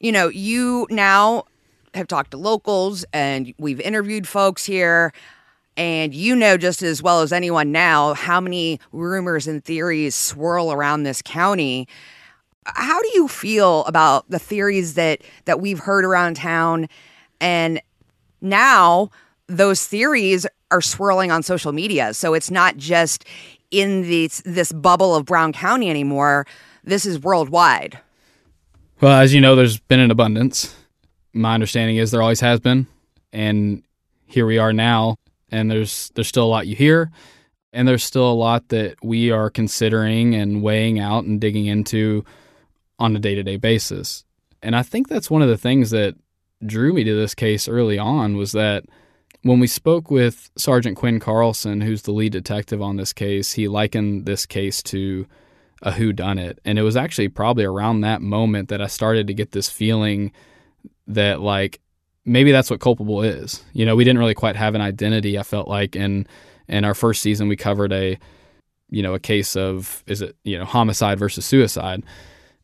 You 0.00 0.12
know, 0.12 0.28
you 0.28 0.86
now 0.88 1.44
have 1.92 2.08
talked 2.08 2.30
to 2.30 2.38
locals 2.38 3.04
and 3.12 3.52
we've 3.58 3.80
interviewed 3.80 4.26
folks 4.26 4.64
here 4.64 5.12
and 5.76 6.14
you 6.14 6.34
know 6.34 6.56
just 6.56 6.82
as 6.82 7.02
well 7.02 7.20
as 7.20 7.34
anyone 7.34 7.70
now 7.70 8.14
how 8.14 8.40
many 8.40 8.80
rumors 8.92 9.46
and 9.46 9.62
theories 9.62 10.14
swirl 10.14 10.72
around 10.72 11.02
this 11.02 11.20
county. 11.20 11.86
How 12.64 13.02
do 13.02 13.10
you 13.12 13.28
feel 13.28 13.84
about 13.84 14.30
the 14.30 14.38
theories 14.38 14.94
that 14.94 15.20
that 15.44 15.60
we've 15.60 15.80
heard 15.80 16.06
around 16.06 16.36
town? 16.36 16.88
And 17.42 17.78
now 18.40 19.10
those 19.48 19.86
theories 19.86 20.46
are 20.70 20.80
swirling 20.80 21.30
on 21.30 21.42
social 21.42 21.72
media. 21.72 22.14
So 22.14 22.32
it's 22.32 22.50
not 22.50 22.78
just 22.78 23.26
in 23.80 24.02
this 24.02 24.42
this 24.44 24.72
bubble 24.72 25.14
of 25.14 25.24
brown 25.24 25.52
county 25.52 25.90
anymore 25.90 26.46
this 26.84 27.06
is 27.06 27.18
worldwide. 27.18 27.98
Well 29.00 29.18
as 29.18 29.34
you 29.34 29.40
know 29.40 29.56
there's 29.56 29.78
been 29.78 30.00
an 30.00 30.10
abundance. 30.10 30.74
My 31.32 31.54
understanding 31.54 31.96
is 31.96 32.10
there 32.10 32.22
always 32.22 32.40
has 32.40 32.60
been. 32.60 32.86
And 33.32 33.82
here 34.26 34.46
we 34.46 34.58
are 34.58 34.72
now 34.72 35.16
and 35.50 35.70
there's 35.70 36.10
there's 36.14 36.28
still 36.28 36.44
a 36.44 36.46
lot 36.46 36.66
you 36.66 36.76
hear 36.76 37.10
and 37.72 37.88
there's 37.88 38.04
still 38.04 38.30
a 38.30 38.34
lot 38.34 38.68
that 38.68 38.96
we 39.02 39.30
are 39.30 39.50
considering 39.50 40.34
and 40.34 40.62
weighing 40.62 41.00
out 41.00 41.24
and 41.24 41.40
digging 41.40 41.66
into 41.66 42.24
on 42.98 43.16
a 43.16 43.18
day 43.18 43.34
to 43.34 43.42
day 43.42 43.56
basis. 43.56 44.24
And 44.62 44.76
I 44.76 44.82
think 44.82 45.08
that's 45.08 45.30
one 45.30 45.42
of 45.42 45.48
the 45.48 45.58
things 45.58 45.90
that 45.90 46.14
drew 46.64 46.92
me 46.92 47.04
to 47.04 47.14
this 47.14 47.34
case 47.34 47.68
early 47.68 47.98
on 47.98 48.36
was 48.36 48.52
that 48.52 48.84
when 49.44 49.60
we 49.60 49.66
spoke 49.66 50.10
with 50.10 50.50
Sergeant 50.56 50.96
Quinn 50.96 51.20
Carlson, 51.20 51.82
who's 51.82 52.02
the 52.02 52.12
lead 52.12 52.32
detective 52.32 52.80
on 52.80 52.96
this 52.96 53.12
case, 53.12 53.52
he 53.52 53.68
likened 53.68 54.24
this 54.24 54.46
case 54.46 54.82
to 54.84 55.26
a 55.82 55.92
who 55.92 56.14
done 56.14 56.38
it. 56.38 56.58
And 56.64 56.78
it 56.78 56.82
was 56.82 56.96
actually 56.96 57.28
probably 57.28 57.64
around 57.64 58.00
that 58.00 58.22
moment 58.22 58.70
that 58.70 58.80
I 58.80 58.86
started 58.86 59.26
to 59.26 59.34
get 59.34 59.52
this 59.52 59.68
feeling 59.68 60.32
that 61.08 61.42
like 61.42 61.78
maybe 62.24 62.52
that's 62.52 62.70
what 62.70 62.80
culpable 62.80 63.20
is. 63.20 63.62
You 63.74 63.84
know, 63.84 63.94
we 63.94 64.02
didn't 64.02 64.18
really 64.18 64.32
quite 64.32 64.56
have 64.56 64.74
an 64.74 64.80
identity, 64.80 65.38
I 65.38 65.42
felt 65.42 65.68
like 65.68 65.94
in 65.94 66.26
in 66.66 66.86
our 66.86 66.94
first 66.94 67.20
season 67.20 67.46
we 67.46 67.56
covered 67.56 67.92
a 67.92 68.18
you 68.88 69.02
know, 69.02 69.12
a 69.12 69.20
case 69.20 69.56
of 69.56 70.02
is 70.06 70.22
it, 70.22 70.36
you 70.44 70.58
know, 70.58 70.64
homicide 70.64 71.18
versus 71.18 71.44
suicide. 71.44 72.02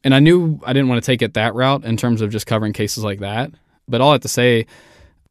And 0.03 0.15
I 0.15 0.19
knew 0.19 0.59
I 0.65 0.73
didn't 0.73 0.89
want 0.89 1.03
to 1.03 1.07
take 1.07 1.21
it 1.21 1.35
that 1.35 1.55
route 1.55 1.85
in 1.85 1.99
terms 1.99 2.23
of 2.23 2.31
just 2.31 2.47
covering 2.47 2.73
cases 2.73 3.05
like 3.05 3.21
that. 3.21 3.51
But 3.87 4.01
all 4.01 4.11
I 4.11 4.13
have 4.13 4.23
to 4.23 4.29
say, 4.29 4.65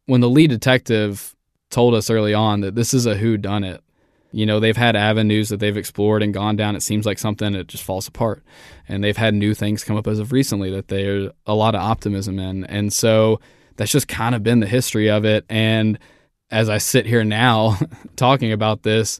when 0.05 0.21
the 0.21 0.29
lead 0.29 0.51
detective 0.51 1.35
told 1.69 1.93
us 1.93 2.09
early 2.09 2.33
on 2.33 2.61
that 2.61 2.75
this 2.75 2.93
is 2.93 3.05
a 3.05 3.15
who 3.15 3.37
done 3.37 3.63
it, 3.63 3.81
you 4.31 4.45
know, 4.45 4.59
they've 4.59 4.77
had 4.77 4.95
avenues 4.95 5.49
that 5.49 5.59
they've 5.59 5.77
explored 5.77 6.21
and 6.21 6.33
gone 6.33 6.55
down. 6.55 6.75
It 6.75 6.83
seems 6.83 7.05
like 7.05 7.17
something 7.17 7.53
that 7.53 7.67
just 7.67 7.83
falls 7.83 8.07
apart. 8.07 8.43
And 8.87 9.03
they've 9.03 9.17
had 9.17 9.33
new 9.33 9.53
things 9.53 9.83
come 9.83 9.97
up 9.97 10.07
as 10.07 10.19
of 10.19 10.31
recently 10.31 10.69
that 10.71 10.87
there's 10.87 11.31
a 11.47 11.55
lot 11.55 11.75
of 11.75 11.81
optimism 11.81 12.37
in. 12.37 12.63
And 12.65 12.93
so 12.93 13.39
that's 13.75 13.91
just 13.91 14.07
kind 14.07 14.35
of 14.35 14.43
been 14.43 14.59
the 14.59 14.67
history 14.67 15.09
of 15.09 15.25
it. 15.25 15.45
And 15.49 15.97
as 16.51 16.69
I 16.69 16.77
sit 16.77 17.05
here 17.05 17.23
now 17.23 17.79
talking 18.15 18.51
about 18.51 18.83
this, 18.83 19.19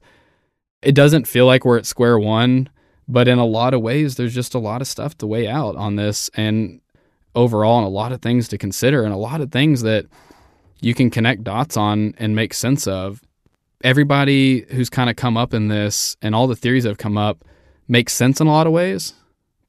it 0.82 0.94
doesn't 0.94 1.28
feel 1.28 1.46
like 1.46 1.66
we're 1.66 1.78
at 1.78 1.86
square 1.86 2.20
one 2.20 2.70
but 3.10 3.28
in 3.28 3.40
a 3.40 3.46
lot 3.46 3.74
of 3.74 3.82
ways, 3.82 4.16
there's 4.16 4.36
just 4.36 4.54
a 4.54 4.60
lot 4.60 4.82
of 4.82 4.88
stuff 4.88 5.18
to 5.18 5.28
weigh 5.28 5.48
out 5.48 5.76
on 5.76 5.96
this, 5.96 6.30
and 6.36 6.80
overall, 7.34 7.80
and 7.80 7.88
a 7.88 7.90
lot 7.90 8.12
of 8.12 8.22
things 8.22 8.48
to 8.50 8.58
consider, 8.58 9.04
and 9.04 9.12
a 9.12 9.18
lot 9.18 9.42
of 9.42 9.52
things 9.52 9.82
that 9.82 10.06
you 10.82 10.94
can 10.94 11.10
connect 11.10 11.44
dots 11.44 11.78
on 11.78 12.14
and 12.18 12.36
make 12.36 12.54
sense 12.54 12.88
of. 12.88 13.22
Everybody 13.82 14.66
who's 14.72 14.90
kind 14.90 15.10
of 15.10 15.16
come 15.16 15.38
up 15.38 15.54
in 15.54 15.70
this 15.70 16.18
and 16.22 16.36
all 16.36 16.48
the 16.48 16.56
theories 16.56 16.84
that 16.84 16.90
have 16.90 16.98
come 16.98 17.18
up 17.18 17.46
makes 17.88 18.12
sense 18.12 18.42
in 18.42 18.48
a 18.48 18.52
lot 18.52 18.68
of 18.68 18.74
ways, 18.74 19.14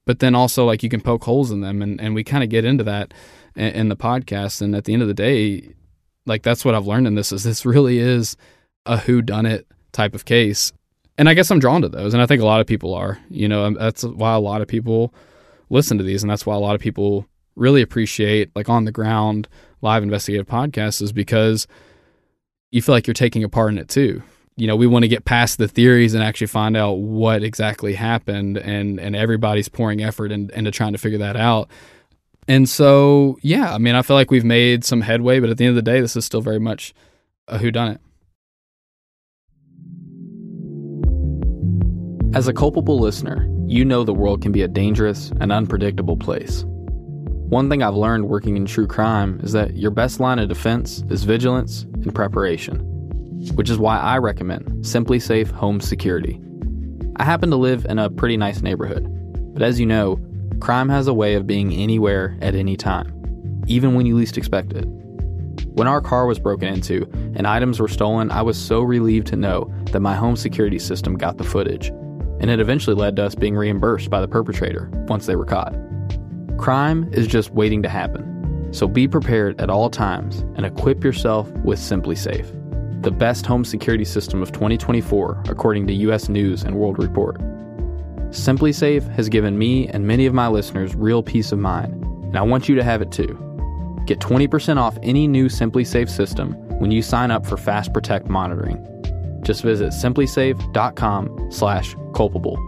but 0.04 0.18
then 0.18 0.34
also 0.34 0.64
like 0.64 0.82
you 0.82 0.88
can 0.88 1.00
poke 1.00 1.22
holes 1.22 1.52
in 1.52 1.60
them, 1.60 1.80
and, 1.80 2.00
and 2.00 2.14
we 2.14 2.24
kind 2.24 2.42
of 2.42 2.50
get 2.50 2.64
into 2.64 2.84
that 2.84 3.14
in, 3.54 3.68
in 3.68 3.88
the 3.88 3.96
podcast. 3.96 4.62
And 4.62 4.74
at 4.74 4.84
the 4.84 4.92
end 4.92 5.02
of 5.02 5.08
the 5.08 5.14
day, 5.14 5.74
like 6.26 6.42
that's 6.42 6.64
what 6.64 6.74
I've 6.74 6.86
learned 6.86 7.06
in 7.06 7.14
this 7.14 7.30
is 7.30 7.44
this 7.44 7.64
really 7.64 7.98
is 7.98 8.36
a 8.84 8.96
who 8.96 9.22
done 9.22 9.46
it 9.46 9.66
type 9.92 10.14
of 10.14 10.24
case 10.24 10.72
and 11.20 11.28
I 11.28 11.34
guess 11.34 11.50
I'm 11.50 11.58
drawn 11.58 11.82
to 11.82 11.88
those, 11.90 12.14
and 12.14 12.22
I 12.22 12.26
think 12.26 12.40
a 12.40 12.46
lot 12.46 12.62
of 12.62 12.66
people 12.66 12.94
are. 12.94 13.18
You 13.28 13.46
know, 13.46 13.70
that's 13.74 14.04
why 14.04 14.32
a 14.32 14.40
lot 14.40 14.62
of 14.62 14.68
people 14.68 15.12
listen 15.68 15.98
to 15.98 16.04
these, 16.04 16.22
and 16.22 16.30
that's 16.30 16.46
why 16.46 16.54
a 16.54 16.58
lot 16.58 16.74
of 16.74 16.80
people 16.80 17.26
really 17.56 17.82
appreciate 17.82 18.50
like 18.56 18.70
on 18.70 18.86
the 18.86 18.90
ground 18.90 19.46
live 19.82 20.02
investigative 20.02 20.46
podcasts 20.46 21.02
is 21.02 21.12
because 21.12 21.66
you 22.70 22.82
feel 22.82 22.94
like 22.94 23.06
you're 23.06 23.14
taking 23.14 23.44
a 23.44 23.48
part 23.48 23.72
in 23.72 23.78
it 23.78 23.88
too. 23.88 24.22
You 24.56 24.66
know, 24.66 24.76
we 24.76 24.86
want 24.86 25.04
to 25.04 25.08
get 25.08 25.24
past 25.24 25.58
the 25.58 25.68
theories 25.68 26.14
and 26.14 26.22
actually 26.22 26.48
find 26.48 26.76
out 26.76 26.94
what 26.94 27.42
exactly 27.42 27.94
happened, 27.94 28.58
and 28.58 29.00
and 29.00 29.16
everybody's 29.16 29.68
pouring 29.68 30.02
effort 30.02 30.32
in, 30.32 30.50
into 30.50 30.70
trying 30.70 30.92
to 30.92 30.98
figure 30.98 31.18
that 31.18 31.36
out. 31.36 31.68
And 32.46 32.68
so, 32.68 33.38
yeah, 33.42 33.72
I 33.72 33.78
mean, 33.78 33.94
I 33.94 34.02
feel 34.02 34.16
like 34.16 34.30
we've 34.30 34.44
made 34.44 34.84
some 34.84 35.00
headway, 35.00 35.40
but 35.40 35.50
at 35.50 35.56
the 35.56 35.64
end 35.64 35.76
of 35.78 35.84
the 35.84 35.90
day, 35.90 36.00
this 36.00 36.16
is 36.16 36.24
still 36.24 36.40
very 36.40 36.58
much 36.58 36.92
a 37.48 37.58
whodunit. 37.58 37.98
As 42.34 42.48
a 42.48 42.52
culpable 42.52 42.98
listener, 42.98 43.48
you 43.66 43.84
know 43.84 44.04
the 44.04 44.14
world 44.14 44.42
can 44.42 44.52
be 44.52 44.62
a 44.62 44.68
dangerous 44.68 45.32
and 45.40 45.52
unpredictable 45.52 46.16
place. 46.16 46.64
One 47.50 47.68
thing 47.68 47.82
I've 47.82 47.96
learned 47.96 48.28
working 48.28 48.56
in 48.56 48.64
true 48.64 48.86
crime 48.86 49.40
is 49.42 49.50
that 49.54 49.76
your 49.76 49.90
best 49.90 50.20
line 50.20 50.38
of 50.38 50.48
defense 50.48 51.02
is 51.10 51.24
vigilance 51.24 51.82
and 51.82 52.14
preparation, 52.14 52.78
which 53.56 53.68
is 53.68 53.76
why 53.76 53.98
I 53.98 54.18
recommend 54.18 54.84
SimpliSafe 54.84 55.50
Home 55.50 55.80
Security. 55.80 56.40
I 57.16 57.24
happen 57.24 57.50
to 57.50 57.56
live 57.56 57.86
in 57.86 57.98
a 57.98 58.08
pretty 58.08 58.36
nice 58.36 58.62
neighborhood, 58.62 59.04
but 59.52 59.62
as 59.64 59.80
you 59.80 59.86
know, 59.86 60.20
crime 60.60 60.88
has 60.90 61.08
a 61.08 61.12
way 61.12 61.34
of 61.34 61.48
being 61.48 61.72
anywhere 61.72 62.38
at 62.40 62.54
any 62.54 62.76
time, 62.76 63.64
even 63.66 63.94
when 63.94 64.06
you 64.06 64.14
least 64.14 64.38
expect 64.38 64.72
it. 64.72 64.84
When 65.70 65.88
our 65.88 66.00
car 66.00 66.26
was 66.26 66.38
broken 66.38 66.68
into 66.68 67.10
and 67.34 67.48
items 67.48 67.80
were 67.80 67.88
stolen, 67.88 68.30
I 68.30 68.42
was 68.42 68.56
so 68.56 68.80
relieved 68.80 69.26
to 69.26 69.34
know 69.34 69.74
that 69.90 69.98
my 69.98 70.14
home 70.14 70.36
security 70.36 70.78
system 70.78 71.18
got 71.18 71.36
the 71.36 71.42
footage 71.42 71.88
and 71.88 72.48
it 72.48 72.60
eventually 72.60 72.94
led 72.94 73.16
to 73.16 73.24
us 73.24 73.34
being 73.34 73.56
reimbursed 73.56 74.08
by 74.08 74.20
the 74.20 74.28
perpetrator 74.28 74.88
once 75.08 75.26
they 75.26 75.34
were 75.34 75.44
caught. 75.44 75.74
Crime 76.60 77.08
is 77.12 77.26
just 77.26 77.50
waiting 77.52 77.82
to 77.82 77.88
happen, 77.88 78.68
so 78.70 78.86
be 78.86 79.08
prepared 79.08 79.58
at 79.58 79.70
all 79.70 79.88
times 79.88 80.40
and 80.56 80.66
equip 80.66 81.02
yourself 81.02 81.50
with 81.64 81.78
SimpliSafe, 81.78 83.02
the 83.02 83.10
best 83.10 83.46
home 83.46 83.64
security 83.64 84.04
system 84.04 84.42
of 84.42 84.52
2024 84.52 85.44
according 85.48 85.86
to 85.86 85.94
US 85.94 86.28
News 86.28 86.62
and 86.62 86.76
World 86.76 86.98
Report. 86.98 87.40
SimpliSafe 88.28 89.08
has 89.14 89.30
given 89.30 89.56
me 89.56 89.88
and 89.88 90.06
many 90.06 90.26
of 90.26 90.34
my 90.34 90.48
listeners 90.48 90.94
real 90.94 91.22
peace 91.22 91.50
of 91.50 91.58
mind, 91.58 91.94
and 92.04 92.36
I 92.36 92.42
want 92.42 92.68
you 92.68 92.74
to 92.74 92.84
have 92.84 93.00
it 93.00 93.10
too. 93.10 93.38
Get 94.06 94.20
20% 94.20 94.76
off 94.76 94.98
any 95.02 95.26
new 95.26 95.46
SimpliSafe 95.46 96.10
system 96.10 96.52
when 96.78 96.90
you 96.90 97.00
sign 97.00 97.30
up 97.30 97.46
for 97.46 97.56
Fast 97.56 97.94
Protect 97.94 98.28
monitoring 98.28 98.86
just 99.42 99.62
visit 99.62 99.88
simplisafe.com 99.88 101.50
slash 101.50 101.96
culpable. 102.14 102.58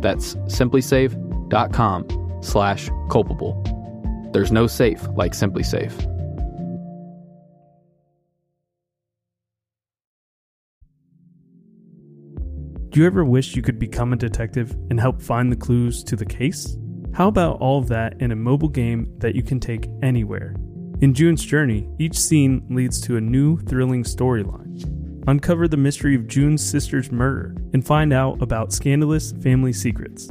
That's 0.00 0.36
simplisafe.com 0.46 2.21
slash 2.42 2.90
culpable. 3.10 3.62
There's 4.32 4.52
no 4.52 4.66
safe 4.66 5.06
like 5.16 5.32
SimpliSafe. 5.32 6.08
Do 12.90 13.00
you 13.00 13.06
ever 13.06 13.24
wish 13.24 13.56
you 13.56 13.62
could 13.62 13.78
become 13.78 14.12
a 14.12 14.16
detective 14.16 14.72
and 14.90 15.00
help 15.00 15.22
find 15.22 15.50
the 15.50 15.56
clues 15.56 16.04
to 16.04 16.14
the 16.14 16.26
case? 16.26 16.76
How 17.14 17.28
about 17.28 17.58
all 17.58 17.78
of 17.78 17.88
that 17.88 18.20
in 18.20 18.32
a 18.32 18.36
mobile 18.36 18.68
game 18.68 19.14
that 19.18 19.34
you 19.34 19.42
can 19.42 19.60
take 19.60 19.88
anywhere? 20.02 20.54
In 21.00 21.14
June's 21.14 21.44
Journey, 21.44 21.88
each 21.98 22.18
scene 22.18 22.66
leads 22.68 23.00
to 23.02 23.16
a 23.16 23.20
new, 23.20 23.58
thrilling 23.60 24.04
storyline. 24.04 24.62
Uncover 25.26 25.68
the 25.68 25.76
mystery 25.76 26.14
of 26.14 26.26
June's 26.26 26.62
sister's 26.64 27.10
murder 27.10 27.56
and 27.72 27.86
find 27.86 28.12
out 28.12 28.42
about 28.42 28.72
scandalous 28.72 29.32
family 29.42 29.72
secrets. 29.72 30.30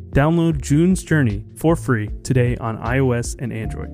Download 0.11 0.59
June's 0.59 1.03
Journey 1.03 1.45
for 1.55 1.77
free 1.77 2.09
today 2.23 2.57
on 2.57 2.77
iOS 2.79 3.35
and 3.39 3.53
Android. 3.53 3.89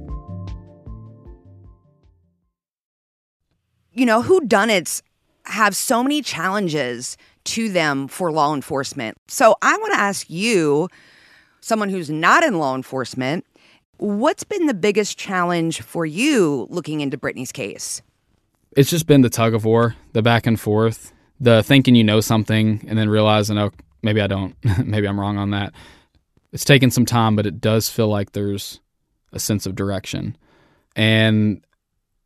You 3.91 4.05
know, 4.07 4.23
whodunits 4.23 5.03
have 5.45 5.75
so 5.75 6.01
many 6.01 6.23
challenges 6.23 7.17
to 7.45 7.69
them 7.69 8.07
for 8.07 8.31
law 8.31 8.55
enforcement. 8.55 9.17
So 9.27 9.55
I 9.61 9.77
want 9.77 9.93
to 9.93 9.99
ask 9.99 10.27
you, 10.29 10.89
someone 11.61 11.89
who's 11.89 12.09
not 12.09 12.43
in 12.43 12.57
law 12.57 12.75
enforcement, 12.75 13.45
what's 13.97 14.43
been 14.43 14.65
the 14.65 14.73
biggest 14.73 15.19
challenge 15.19 15.81
for 15.81 16.05
you 16.05 16.65
looking 16.71 17.01
into 17.01 17.17
Brittany's 17.17 17.51
case? 17.51 18.01
It's 18.75 18.89
just 18.89 19.05
been 19.05 19.21
the 19.21 19.29
tug 19.29 19.53
of 19.53 19.65
war, 19.65 19.95
the 20.13 20.23
back 20.23 20.47
and 20.47 20.59
forth, 20.59 21.13
the 21.39 21.61
thinking 21.61 21.93
you 21.93 22.03
know 22.03 22.21
something 22.21 22.83
and 22.87 22.97
then 22.97 23.07
realizing, 23.07 23.57
oh, 23.59 23.71
maybe 24.01 24.19
I 24.19 24.27
don't. 24.27 24.55
maybe 24.83 25.07
I'm 25.07 25.19
wrong 25.19 25.37
on 25.37 25.51
that. 25.51 25.73
It's 26.51 26.65
taken 26.65 26.91
some 26.91 27.05
time, 27.05 27.35
but 27.35 27.45
it 27.45 27.59
does 27.59 27.89
feel 27.89 28.07
like 28.07 28.31
there's 28.31 28.79
a 29.33 29.39
sense 29.39 29.65
of 29.65 29.75
direction. 29.75 30.37
And 30.95 31.65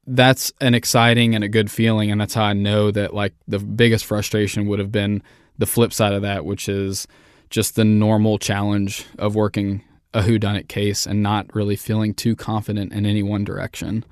that's 0.08 0.52
an 0.62 0.74
exciting 0.74 1.36
and 1.36 1.44
a 1.44 1.50
good 1.50 1.70
feeling 1.70 2.12
and 2.12 2.20
that's 2.20 2.34
how 2.34 2.44
I 2.44 2.54
know 2.54 2.90
that 2.92 3.14
like 3.14 3.34
the 3.48 3.60
biggest 3.60 4.04
frustration 4.06 4.66
would 4.68 4.80
have 4.80 4.92
been 4.92 5.22
the 5.60 5.68
flip 5.68 5.94
side 5.94 6.14
of 6.14 6.24
that 6.24 6.44
which 6.44 6.68
is 6.68 7.08
just 7.52 7.76
the 7.76 7.86
normal 7.86 8.40
challenge 8.40 9.06
of 9.20 9.36
working 9.36 9.84
a 10.14 10.22
whodunit 10.22 10.68
case 10.68 11.06
and 11.06 11.22
not 11.22 11.54
really 11.54 11.76
feeling 11.76 12.14
too 12.14 12.36
confident 12.36 12.92
in 12.92 13.06
any 13.06 13.24
one 13.24 13.44
direction. 13.44 14.04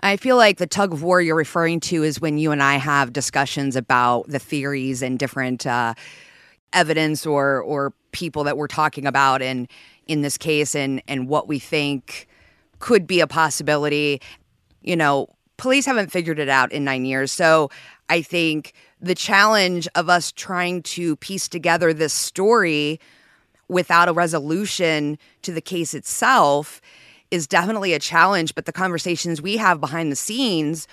I 0.00 0.16
feel 0.16 0.36
like 0.36 0.58
the 0.58 0.66
tug 0.66 0.92
of 0.92 1.02
war 1.02 1.20
you're 1.20 1.34
referring 1.34 1.80
to 1.80 2.02
is 2.02 2.20
when 2.20 2.36
you 2.36 2.52
and 2.52 2.62
I 2.62 2.76
have 2.76 3.12
discussions 3.12 3.74
about 3.74 4.28
the 4.28 4.38
theories 4.38 5.02
and 5.02 5.18
different 5.18 5.66
uh, 5.66 5.94
evidence 6.72 7.24
or 7.24 7.62
or 7.62 7.94
people 8.14 8.44
that 8.44 8.56
we're 8.56 8.66
talking 8.66 9.06
about 9.06 9.42
in 9.42 9.68
in 10.06 10.22
this 10.22 10.38
case 10.38 10.74
and 10.74 11.02
and 11.06 11.28
what 11.28 11.46
we 11.46 11.58
think 11.58 12.26
could 12.78 13.06
be 13.06 13.20
a 13.20 13.26
possibility 13.26 14.20
you 14.84 14.96
know, 14.96 15.28
police 15.56 15.86
haven't 15.86 16.12
figured 16.12 16.38
it 16.38 16.48
out 16.48 16.70
in 16.70 16.84
nine 16.84 17.04
years. 17.04 17.32
So 17.32 17.70
I 18.08 18.22
think 18.22 18.74
the 19.00 19.14
challenge 19.14 19.88
of 19.94 20.08
us 20.08 20.30
trying 20.30 20.82
to 20.82 21.16
piece 21.16 21.48
together 21.48 21.92
this 21.92 22.12
story 22.12 23.00
without 23.68 24.08
a 24.08 24.12
resolution 24.12 25.18
to 25.42 25.52
the 25.52 25.60
case 25.60 25.94
itself 25.94 26.80
is 27.30 27.46
definitely 27.46 27.94
a 27.94 27.98
challenge. 27.98 28.54
But 28.54 28.66
the 28.66 28.72
conversations 28.72 29.40
we 29.40 29.56
have 29.56 29.80
behind 29.80 30.12
the 30.12 30.16
scenes 30.16 30.86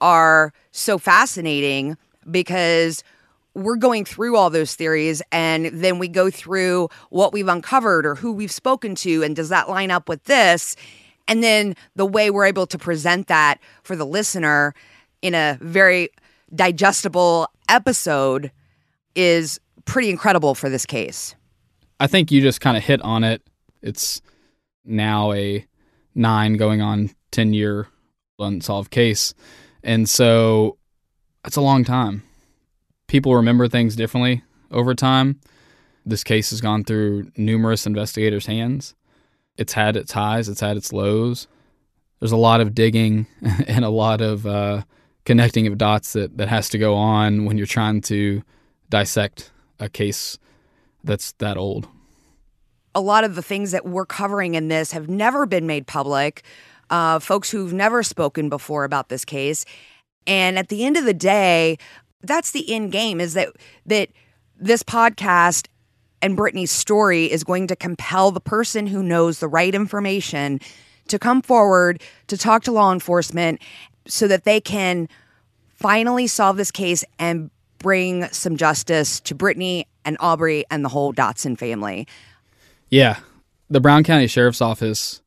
are 0.00 0.52
so 0.70 0.98
fascinating 0.98 1.96
because 2.30 3.02
we're 3.56 3.76
going 3.76 4.04
through 4.04 4.36
all 4.36 4.50
those 4.50 4.74
theories 4.74 5.22
and 5.32 5.66
then 5.66 5.98
we 5.98 6.08
go 6.08 6.30
through 6.30 6.88
what 7.08 7.32
we've 7.32 7.48
uncovered 7.48 8.04
or 8.04 8.14
who 8.14 8.32
we've 8.32 8.52
spoken 8.52 8.94
to 8.94 9.22
and 9.22 9.34
does 9.34 9.48
that 9.48 9.68
line 9.68 9.90
up 9.90 10.08
with 10.08 10.22
this 10.24 10.76
and 11.26 11.42
then 11.42 11.74
the 11.96 12.06
way 12.06 12.30
we're 12.30 12.44
able 12.44 12.66
to 12.66 12.78
present 12.78 13.28
that 13.28 13.58
for 13.82 13.96
the 13.96 14.06
listener 14.06 14.74
in 15.22 15.34
a 15.34 15.58
very 15.60 16.10
digestible 16.54 17.48
episode 17.68 18.52
is 19.14 19.58
pretty 19.86 20.10
incredible 20.10 20.54
for 20.54 20.68
this 20.68 20.86
case. 20.86 21.34
I 21.98 22.06
think 22.06 22.30
you 22.30 22.40
just 22.42 22.60
kind 22.60 22.76
of 22.76 22.84
hit 22.84 23.00
on 23.02 23.24
it. 23.24 23.42
It's 23.82 24.20
now 24.84 25.32
a 25.32 25.66
nine 26.14 26.54
going 26.54 26.82
on 26.82 27.10
10 27.32 27.54
year 27.54 27.88
unsolved 28.38 28.90
case. 28.90 29.34
And 29.82 30.08
so 30.08 30.76
it's 31.44 31.56
a 31.56 31.60
long 31.60 31.84
time. 31.84 32.22
People 33.06 33.34
remember 33.36 33.68
things 33.68 33.96
differently 33.96 34.42
over 34.70 34.94
time. 34.94 35.40
This 36.04 36.24
case 36.24 36.50
has 36.50 36.60
gone 36.60 36.84
through 36.84 37.30
numerous 37.36 37.86
investigators' 37.86 38.46
hands. 38.46 38.94
It's 39.56 39.72
had 39.72 39.96
its 39.96 40.12
highs, 40.12 40.48
it's 40.48 40.60
had 40.60 40.76
its 40.76 40.92
lows. 40.92 41.48
There's 42.20 42.32
a 42.32 42.36
lot 42.36 42.60
of 42.60 42.74
digging 42.74 43.26
and 43.66 43.84
a 43.84 43.90
lot 43.90 44.20
of 44.20 44.46
uh, 44.46 44.82
connecting 45.24 45.66
of 45.66 45.78
dots 45.78 46.12
that, 46.14 46.36
that 46.38 46.48
has 46.48 46.68
to 46.70 46.78
go 46.78 46.94
on 46.94 47.44
when 47.44 47.58
you're 47.58 47.66
trying 47.66 48.00
to 48.02 48.42
dissect 48.88 49.50
a 49.78 49.88
case 49.88 50.38
that's 51.04 51.32
that 51.32 51.56
old. 51.56 51.88
A 52.94 53.00
lot 53.00 53.24
of 53.24 53.34
the 53.34 53.42
things 53.42 53.72
that 53.72 53.84
we're 53.84 54.06
covering 54.06 54.54
in 54.54 54.68
this 54.68 54.92
have 54.92 55.08
never 55.08 55.44
been 55.44 55.66
made 55.66 55.86
public. 55.86 56.42
Uh, 56.88 57.18
folks 57.18 57.50
who've 57.50 57.72
never 57.72 58.02
spoken 58.02 58.48
before 58.48 58.84
about 58.84 59.08
this 59.08 59.24
case. 59.24 59.64
And 60.26 60.58
at 60.58 60.68
the 60.68 60.84
end 60.84 60.96
of 60.96 61.04
the 61.04 61.14
day, 61.14 61.78
that's 62.26 62.50
the 62.50 62.70
end 62.72 62.92
game 62.92 63.20
is 63.20 63.34
that 63.34 63.48
that 63.86 64.10
this 64.58 64.82
podcast 64.82 65.68
and 66.22 66.36
Brittany's 66.36 66.70
story 66.70 67.30
is 67.30 67.44
going 67.44 67.66
to 67.68 67.76
compel 67.76 68.30
the 68.30 68.40
person 68.40 68.86
who 68.86 69.02
knows 69.02 69.38
the 69.38 69.48
right 69.48 69.74
information 69.74 70.60
to 71.08 71.18
come 71.18 71.42
forward 71.42 72.02
to 72.26 72.36
talk 72.36 72.64
to 72.64 72.72
law 72.72 72.92
enforcement 72.92 73.60
so 74.06 74.26
that 74.26 74.44
they 74.44 74.60
can 74.60 75.08
finally 75.74 76.26
solve 76.26 76.56
this 76.56 76.70
case 76.70 77.04
and 77.18 77.50
bring 77.78 78.24
some 78.30 78.56
justice 78.56 79.20
to 79.20 79.34
Brittany 79.34 79.86
and 80.04 80.16
Aubrey 80.20 80.64
and 80.70 80.84
the 80.84 80.88
whole 80.88 81.12
Dotson 81.12 81.58
family. 81.58 82.06
Yeah. 82.90 83.18
The 83.68 83.80
Brown 83.80 84.04
County 84.04 84.26
Sheriff's 84.26 84.60
Office 84.60 85.20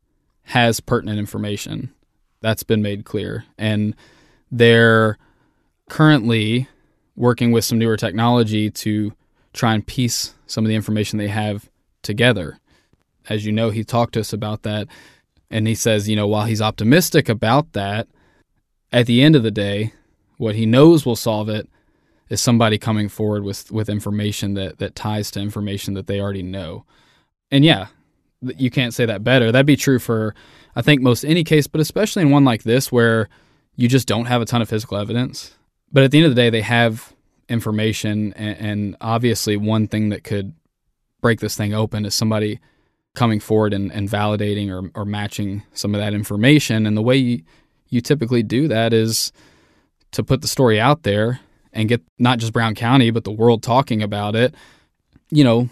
has 0.44 0.80
pertinent 0.80 1.20
information. 1.20 1.94
That's 2.42 2.64
been 2.64 2.82
made 2.82 3.06
clear. 3.06 3.46
And 3.58 3.96
they're 4.52 5.18
currently 5.90 6.68
working 7.20 7.52
with 7.52 7.66
some 7.66 7.78
newer 7.78 7.98
technology 7.98 8.72
to 8.72 9.14
try 9.52 9.74
and 9.74 9.86
piece 9.86 10.34
some 10.48 10.64
of 10.64 10.70
the 10.70 10.76
information 10.76 11.20
they 11.20 11.28
have 11.28 11.70
together. 12.02 12.58
As 13.28 13.46
you 13.46 13.52
know, 13.52 13.70
he 13.72 13.84
talked 13.84 14.14
to 14.14 14.22
us 14.22 14.32
about 14.32 14.64
that. 14.64 14.88
And 15.52 15.68
he 15.68 15.76
says, 15.76 16.08
you 16.08 16.16
know, 16.16 16.28
while 16.28 16.46
he's 16.46 16.62
optimistic 16.62 17.28
about 17.28 17.74
that, 17.74 18.08
at 18.94 19.06
the 19.06 19.22
end 19.22 19.36
of 19.36 19.44
the 19.44 19.52
day, 19.52 19.94
what 20.38 20.56
he 20.56 20.66
knows 20.66 21.06
will 21.06 21.18
solve 21.18 21.50
it 21.50 21.70
is 22.30 22.40
somebody 22.40 22.78
coming 22.78 23.10
forward 23.10 23.44
with, 23.44 23.70
with 23.70 23.90
information 23.90 24.54
that, 24.54 24.78
that 24.78 24.96
ties 24.96 25.30
to 25.32 25.42
information 25.42 25.96
that 25.96 26.08
they 26.08 26.22
already 26.22 26.44
know. 26.44 26.86
And 27.52 27.66
yeah, 27.66 27.88
you 28.42 28.70
can't 28.70 28.94
say 28.94 29.06
that 29.06 29.26
better. 29.26 29.52
That'd 29.52 29.66
be 29.66 29.76
true 29.76 30.00
for, 30.00 30.34
I 30.74 30.82
think, 30.82 31.02
most 31.02 31.26
any 31.26 31.44
case, 31.44 31.68
but 31.68 31.82
especially 31.82 32.22
in 32.22 32.30
one 32.30 32.46
like 32.46 32.64
this 32.64 32.94
where 32.94 33.28
you 33.76 33.90
just 33.90 34.08
don't 34.08 34.28
have 34.28 34.42
a 34.42 34.46
ton 34.46 34.62
of 34.62 34.70
physical 34.70 34.98
evidence. 34.98 35.56
But 35.92 36.04
at 36.04 36.12
the 36.12 36.20
end 36.20 36.28
of 36.28 36.36
the 36.36 36.42
day, 36.42 36.50
they 36.50 36.62
have 36.62 37.14
information. 37.48 38.34
And, 38.34 38.58
and 38.58 38.98
obviously, 39.02 39.58
one 39.58 39.88
thing 39.88 40.10
that 40.10 40.24
could 40.24 40.54
break 41.22 41.40
this 41.40 41.56
thing 41.56 41.74
open 41.74 42.06
is 42.06 42.16
somebody 42.16 42.60
coming 43.16 43.40
forward 43.40 43.74
and, 43.74 43.92
and 43.92 44.10
validating 44.10 44.70
or, 44.70 44.90
or 45.00 45.06
matching 45.06 45.64
some 45.74 45.96
of 45.96 46.02
that 46.02 46.14
information. 46.14 46.86
And 46.86 46.96
the 46.96 47.02
way 47.02 47.18
you, 47.18 47.42
you 47.90 48.02
typically 48.02 48.44
do 48.44 48.68
that 48.68 48.94
is 48.94 49.32
to 50.12 50.24
put 50.24 50.42
the 50.42 50.48
story 50.48 50.80
out 50.80 51.04
there 51.04 51.40
and 51.74 51.90
get 51.90 52.02
not 52.18 52.40
just 52.40 52.54
Brown 52.54 52.76
County, 52.76 53.12
but 53.12 53.24
the 53.24 53.32
world 53.32 53.62
talking 53.62 54.02
about 54.02 54.36
it, 54.36 54.56
you 55.30 55.44
know, 55.44 55.70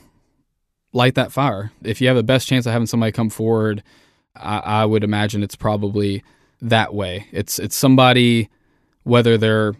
light 0.93 1.15
that 1.15 1.31
fire. 1.31 1.71
If 1.83 2.01
you 2.01 2.07
have 2.07 2.17
the 2.17 2.23
best 2.23 2.47
chance 2.47 2.65
of 2.65 2.71
having 2.71 2.87
somebody 2.87 3.11
come 3.11 3.29
forward, 3.29 3.83
I, 4.35 4.57
I 4.57 4.85
would 4.85 5.03
imagine 5.03 5.43
it's 5.43 5.55
probably 5.55 6.23
that 6.61 6.93
way. 6.93 7.27
It's 7.31 7.59
it's 7.59 7.75
somebody, 7.75 8.49
whether 9.03 9.37
they're 9.37 9.73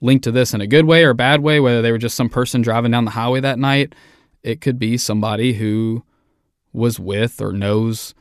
linked 0.00 0.24
to 0.24 0.32
this 0.32 0.54
in 0.54 0.60
a 0.60 0.66
good 0.66 0.86
way 0.86 1.04
or 1.04 1.10
a 1.10 1.14
bad 1.14 1.40
way, 1.40 1.60
whether 1.60 1.82
they 1.82 1.92
were 1.92 1.98
just 1.98 2.16
some 2.16 2.28
person 2.28 2.62
driving 2.62 2.90
down 2.90 3.04
the 3.04 3.10
highway 3.10 3.40
that 3.40 3.58
night, 3.58 3.94
it 4.42 4.60
could 4.60 4.78
be 4.78 4.96
somebody 4.96 5.54
who 5.54 6.02
was 6.72 6.98
with 6.98 7.40
or 7.40 7.52
knows 7.52 8.14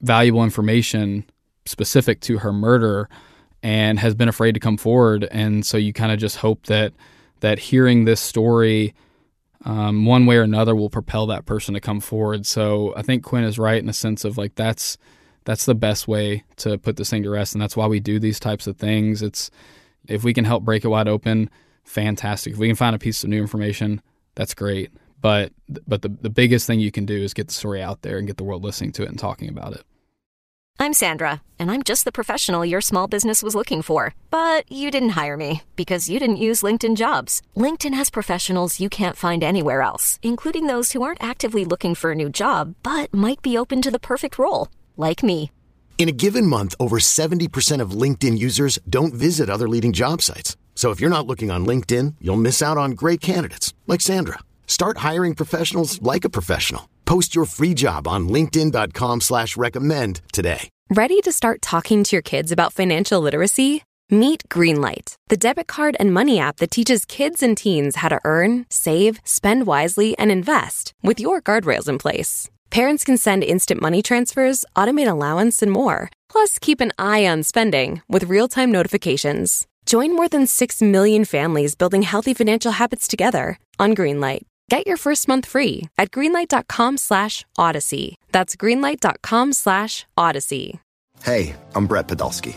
valuable 0.00 0.44
information 0.44 1.24
specific 1.66 2.20
to 2.20 2.38
her 2.38 2.52
murder 2.52 3.08
and 3.62 3.98
has 3.98 4.14
been 4.14 4.28
afraid 4.28 4.52
to 4.52 4.60
come 4.60 4.76
forward. 4.76 5.26
And 5.30 5.64
so 5.64 5.76
you 5.76 5.92
kind 5.92 6.12
of 6.12 6.18
just 6.18 6.36
hope 6.36 6.66
that 6.66 6.92
that 7.40 7.58
hearing 7.58 8.04
this 8.04 8.20
story 8.20 8.94
um, 9.64 10.04
one 10.04 10.26
way 10.26 10.36
or 10.36 10.42
another 10.42 10.74
will 10.74 10.90
propel 10.90 11.26
that 11.26 11.46
person 11.46 11.74
to 11.74 11.80
come 11.80 12.00
forward. 12.00 12.46
So 12.46 12.94
I 12.96 13.02
think 13.02 13.24
Quinn 13.24 13.44
is 13.44 13.58
right 13.58 13.78
in 13.78 13.86
the 13.86 13.92
sense 13.92 14.24
of 14.24 14.36
like 14.36 14.54
that's 14.54 14.98
that's 15.44 15.66
the 15.66 15.74
best 15.74 16.06
way 16.08 16.44
to 16.56 16.78
put 16.78 16.96
this 16.96 17.10
thing 17.10 17.22
to 17.22 17.30
rest, 17.30 17.54
and 17.54 17.60
that's 17.60 17.76
why 17.76 17.86
we 17.86 18.00
do 18.00 18.18
these 18.18 18.40
types 18.40 18.66
of 18.66 18.76
things. 18.76 19.22
It's 19.22 19.50
if 20.08 20.24
we 20.24 20.34
can 20.34 20.44
help 20.44 20.64
break 20.64 20.84
it 20.84 20.88
wide 20.88 21.08
open, 21.08 21.50
fantastic. 21.84 22.54
If 22.54 22.58
we 22.58 22.66
can 22.66 22.76
find 22.76 22.94
a 22.94 22.98
piece 22.98 23.24
of 23.24 23.30
new 23.30 23.40
information, 23.40 24.00
that's 24.34 24.54
great. 24.54 24.90
But 25.20 25.52
but 25.86 26.02
the 26.02 26.08
the 26.08 26.30
biggest 26.30 26.66
thing 26.66 26.80
you 26.80 26.92
can 26.92 27.06
do 27.06 27.16
is 27.16 27.32
get 27.32 27.48
the 27.48 27.54
story 27.54 27.82
out 27.82 28.02
there 28.02 28.18
and 28.18 28.26
get 28.26 28.36
the 28.36 28.44
world 28.44 28.62
listening 28.62 28.92
to 28.92 29.02
it 29.02 29.08
and 29.08 29.18
talking 29.18 29.48
about 29.48 29.72
it. 29.72 29.84
I'm 30.78 30.92
Sandra, 30.92 31.40
and 31.58 31.70
I'm 31.70 31.82
just 31.82 32.04
the 32.04 32.12
professional 32.12 32.64
your 32.64 32.80
small 32.80 33.06
business 33.06 33.42
was 33.42 33.54
looking 33.54 33.80
for. 33.80 34.14
But 34.30 34.70
you 34.70 34.90
didn't 34.90 35.10
hire 35.10 35.36
me 35.36 35.62
because 35.76 36.10
you 36.10 36.18
didn't 36.18 36.44
use 36.48 36.62
LinkedIn 36.62 36.96
jobs. 36.96 37.40
LinkedIn 37.56 37.94
has 37.94 38.10
professionals 38.10 38.80
you 38.80 38.90
can't 38.90 39.16
find 39.16 39.42
anywhere 39.42 39.80
else, 39.80 40.18
including 40.22 40.66
those 40.66 40.92
who 40.92 41.02
aren't 41.02 41.22
actively 41.22 41.64
looking 41.64 41.94
for 41.94 42.10
a 42.10 42.16
new 42.16 42.28
job 42.28 42.74
but 42.82 43.14
might 43.14 43.40
be 43.40 43.56
open 43.56 43.80
to 43.82 43.90
the 43.90 44.06
perfect 44.10 44.38
role, 44.38 44.68
like 44.96 45.22
me. 45.22 45.50
In 45.96 46.08
a 46.08 46.12
given 46.12 46.46
month, 46.46 46.74
over 46.78 46.98
70% 46.98 47.80
of 47.80 47.92
LinkedIn 48.02 48.36
users 48.36 48.78
don't 48.90 49.14
visit 49.14 49.48
other 49.48 49.68
leading 49.68 49.94
job 49.94 50.20
sites. 50.20 50.58
So 50.74 50.90
if 50.90 51.00
you're 51.00 51.16
not 51.16 51.26
looking 51.26 51.50
on 51.50 51.64
LinkedIn, 51.64 52.16
you'll 52.20 52.44
miss 52.44 52.60
out 52.60 52.76
on 52.76 52.90
great 52.90 53.22
candidates 53.22 53.72
like 53.86 54.02
Sandra. 54.02 54.40
Start 54.66 54.98
hiring 54.98 55.34
professionals 55.34 56.02
like 56.02 56.26
a 56.26 56.34
professional. 56.38 56.90
Post 57.06 57.34
your 57.34 57.46
free 57.46 57.72
job 57.74 58.06
on 58.06 58.28
LinkedIn.com 58.28 59.22
slash 59.22 59.56
recommend 59.56 60.20
today. 60.32 60.68
Ready 60.90 61.20
to 61.20 61.32
start 61.32 61.62
talking 61.62 62.04
to 62.04 62.16
your 62.16 62.22
kids 62.22 62.52
about 62.52 62.72
financial 62.74 63.20
literacy? 63.20 63.82
Meet 64.10 64.48
Greenlight, 64.50 65.14
the 65.28 65.36
debit 65.36 65.66
card 65.66 65.96
and 65.98 66.12
money 66.12 66.38
app 66.38 66.58
that 66.58 66.70
teaches 66.70 67.06
kids 67.06 67.42
and 67.42 67.56
teens 67.56 67.96
how 67.96 68.10
to 68.10 68.20
earn, 68.24 68.66
save, 68.68 69.20
spend 69.24 69.66
wisely, 69.66 70.18
and 70.18 70.30
invest 70.30 70.92
with 71.02 71.18
your 71.18 71.40
guardrails 71.40 71.88
in 71.88 71.96
place. 71.98 72.50
Parents 72.70 73.04
can 73.04 73.16
send 73.16 73.44
instant 73.44 73.80
money 73.80 74.02
transfers, 74.02 74.64
automate 74.76 75.08
allowance, 75.10 75.62
and 75.62 75.70
more. 75.70 76.10
Plus, 76.28 76.58
keep 76.58 76.80
an 76.80 76.92
eye 76.98 77.26
on 77.26 77.42
spending 77.42 78.02
with 78.08 78.24
real 78.24 78.48
time 78.48 78.72
notifications. 78.72 79.66
Join 79.86 80.16
more 80.16 80.28
than 80.28 80.46
6 80.46 80.82
million 80.82 81.24
families 81.24 81.74
building 81.74 82.02
healthy 82.02 82.34
financial 82.34 82.72
habits 82.72 83.06
together 83.06 83.58
on 83.78 83.94
Greenlight. 83.94 84.42
Get 84.70 84.86
your 84.86 84.96
first 84.96 85.28
month 85.28 85.46
free 85.46 85.88
at 85.98 86.10
greenlight.com 86.10 86.96
slash 86.96 87.44
odyssey. 87.58 88.16
That's 88.32 88.56
greenlight.com 88.56 89.52
slash 89.52 90.06
odyssey. 90.16 90.80
Hey, 91.22 91.54
I'm 91.74 91.86
Brett 91.86 92.08
Podolsky, 92.08 92.56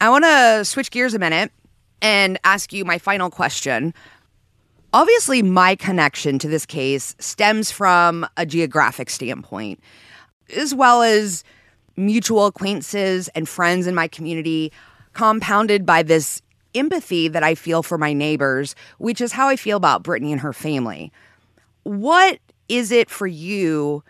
I 0.00 0.10
want 0.10 0.24
to 0.24 0.64
switch 0.64 0.92
gears 0.92 1.14
a 1.14 1.18
minute 1.18 1.50
and 2.00 2.38
ask 2.44 2.72
you 2.72 2.84
my 2.84 2.98
final 2.98 3.30
question. 3.30 3.92
Obviously, 4.92 5.42
my 5.42 5.74
connection 5.74 6.38
to 6.38 6.48
this 6.48 6.64
case 6.64 7.16
stems 7.18 7.72
from 7.72 8.24
a 8.36 8.46
geographic 8.46 9.10
standpoint, 9.10 9.80
as 10.56 10.72
well 10.72 11.02
as 11.02 11.42
mutual 11.96 12.46
acquaintances 12.46 13.26
and 13.34 13.48
friends 13.48 13.88
in 13.88 13.94
my 13.94 14.06
community, 14.06 14.72
compounded 15.14 15.84
by 15.84 16.04
this 16.04 16.42
empathy 16.76 17.26
that 17.26 17.42
I 17.42 17.56
feel 17.56 17.82
for 17.82 17.98
my 17.98 18.12
neighbors, 18.12 18.76
which 18.98 19.20
is 19.20 19.32
how 19.32 19.48
I 19.48 19.56
feel 19.56 19.76
about 19.76 20.04
Brittany 20.04 20.30
and 20.30 20.40
her 20.40 20.52
family. 20.52 21.12
What 21.82 22.38
is 22.68 22.92
it 22.92 23.10
for 23.10 23.26
you 23.26 24.04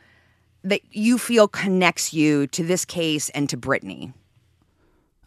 that 0.65 0.83
you 0.93 1.17
feel 1.17 1.49
connects 1.49 2.13
you 2.13 2.47
to 2.49 2.63
this 2.63 2.85
case 2.85 3.31
and 3.31 3.49
to 3.49 3.57
Brittany? 3.57 4.13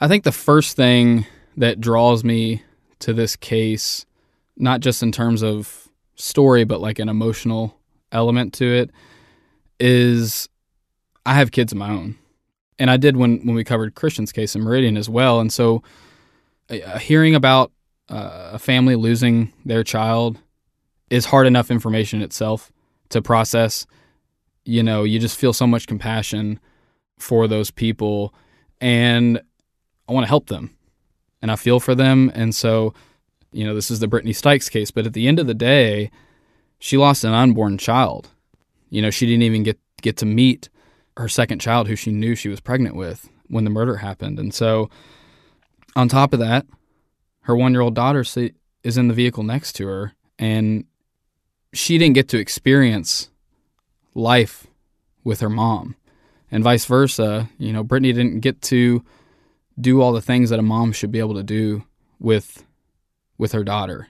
I 0.02 0.08
think 0.08 0.24
the 0.24 0.32
first 0.32 0.76
thing 0.76 1.28
that 1.58 1.80
draws 1.80 2.24
me 2.24 2.64
to 3.00 3.14
this 3.14 3.36
case, 3.36 4.08
not 4.58 4.82
just 4.82 5.04
in 5.04 5.12
terms 5.12 5.44
of 5.44 5.88
story, 6.16 6.64
but 6.64 6.82
like 6.82 6.98
an 6.98 7.08
emotional 7.08 7.78
element 8.12 8.52
to 8.56 8.66
it, 8.66 8.90
is 9.80 10.50
I 11.24 11.36
have 11.36 11.52
kids 11.52 11.72
of 11.72 11.78
my 11.78 11.92
own. 11.92 12.18
And 12.80 12.90
I 12.90 12.98
did 12.98 13.16
when, 13.16 13.46
when 13.46 13.56
we 13.56 13.64
covered 13.64 13.94
Christian's 13.94 14.32
case 14.32 14.56
in 14.56 14.64
Meridian 14.64 14.98
as 14.98 15.08
well. 15.08 15.40
And 15.40 15.54
so 15.54 15.84
uh, 16.72 16.98
hearing 16.98 17.36
about 17.36 17.72
uh, 18.10 18.50
a 18.54 18.60
family 18.60 18.96
losing 18.96 19.54
their 19.66 19.84
child 19.84 20.40
is 21.12 21.26
hard 21.26 21.46
enough 21.46 21.70
information 21.70 22.24
itself 22.24 22.72
to 23.10 23.22
process. 23.22 23.86
You 24.66 24.82
know, 24.82 25.04
you 25.04 25.20
just 25.20 25.38
feel 25.38 25.54
so 25.54 25.68
much 25.68 25.86
compassion 25.86 26.60
for 27.20 27.48
those 27.48 27.70
people. 27.70 28.34
And 28.80 29.40
I 30.12 30.14
want 30.14 30.26
to 30.26 30.30
help 30.30 30.48
them 30.48 30.76
and 31.42 31.50
I 31.50 31.56
feel 31.56 31.80
for 31.80 31.96
them. 31.96 32.30
And 32.36 32.54
so, 32.54 32.94
you 33.54 33.64
know, 33.64 33.74
this 33.74 33.90
is 33.90 34.02
the 34.02 34.10
Brittany 34.10 34.34
Stykes 34.34 34.70
case, 34.70 34.92
but 34.92 35.06
at 35.06 35.14
the 35.14 35.26
end 35.26 35.40
of 35.40 35.48
the 35.48 35.54
day, 35.54 36.12
she 36.80 36.98
lost 36.98 37.24
an 37.24 37.34
unborn 37.34 37.78
child. 37.78 38.30
You 38.90 39.02
know, 39.02 39.10
she 39.10 39.26
didn't 39.26 39.44
even 39.44 39.64
get, 39.64 39.80
get 40.02 40.18
to 40.18 40.26
meet 40.26 40.68
her 41.16 41.30
second 41.30 41.60
child 41.60 41.88
who 41.88 41.96
she 41.96 42.12
knew 42.12 42.36
she 42.36 42.50
was 42.50 42.60
pregnant 42.60 42.98
with 42.98 43.30
when 43.48 43.64
the 43.64 43.70
murder 43.70 43.98
happened. 43.98 44.38
And 44.38 44.54
so, 44.54 44.90
on 45.96 46.10
top 46.10 46.34
of 46.34 46.40
that, 46.40 46.66
her 47.44 47.56
one 47.56 47.72
year 47.72 47.82
old 47.82 47.96
daughter 47.96 48.26
is 48.84 48.98
in 48.98 49.08
the 49.08 49.14
vehicle 49.14 49.44
next 49.44 49.74
to 49.74 49.88
her, 49.88 50.14
and 50.38 50.84
she 51.74 51.98
didn't 51.98 52.16
get 52.16 52.28
to 52.30 52.38
experience 52.38 53.30
life 54.14 54.68
with 55.24 55.40
her 55.40 55.50
mom, 55.50 55.96
and 56.50 56.66
vice 56.66 56.84
versa. 56.84 57.50
You 57.58 57.72
know, 57.72 57.84
Brittany 57.84 58.12
didn't 58.12 58.42
get 58.42 58.62
to 58.64 59.06
do 59.82 60.02
all 60.02 60.14
the 60.14 60.22
things 60.22 60.52
that 60.52 60.60
a 60.60 60.64
mom 60.64 60.92
should 60.92 61.12
be 61.12 61.20
able 61.20 61.34
to 61.34 61.44
do 61.44 61.84
with 62.20 62.64
with 63.38 63.52
her 63.52 63.64
daughter. 63.64 64.08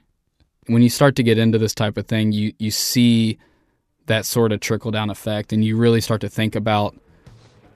When 0.68 0.82
you 0.82 0.90
start 0.90 1.16
to 1.16 1.24
get 1.24 1.38
into 1.38 1.58
this 1.58 1.74
type 1.74 1.98
of 1.98 2.06
thing, 2.06 2.34
you 2.34 2.54
you 2.60 2.70
see 2.70 3.40
that 4.08 4.26
sort 4.26 4.52
of 4.52 4.60
trickle 4.60 4.92
down 4.92 5.10
effect 5.10 5.54
and 5.54 5.64
you 5.64 5.78
really 5.78 6.02
start 6.02 6.22
to 6.22 6.30
think 6.30 6.56
about 6.56 6.96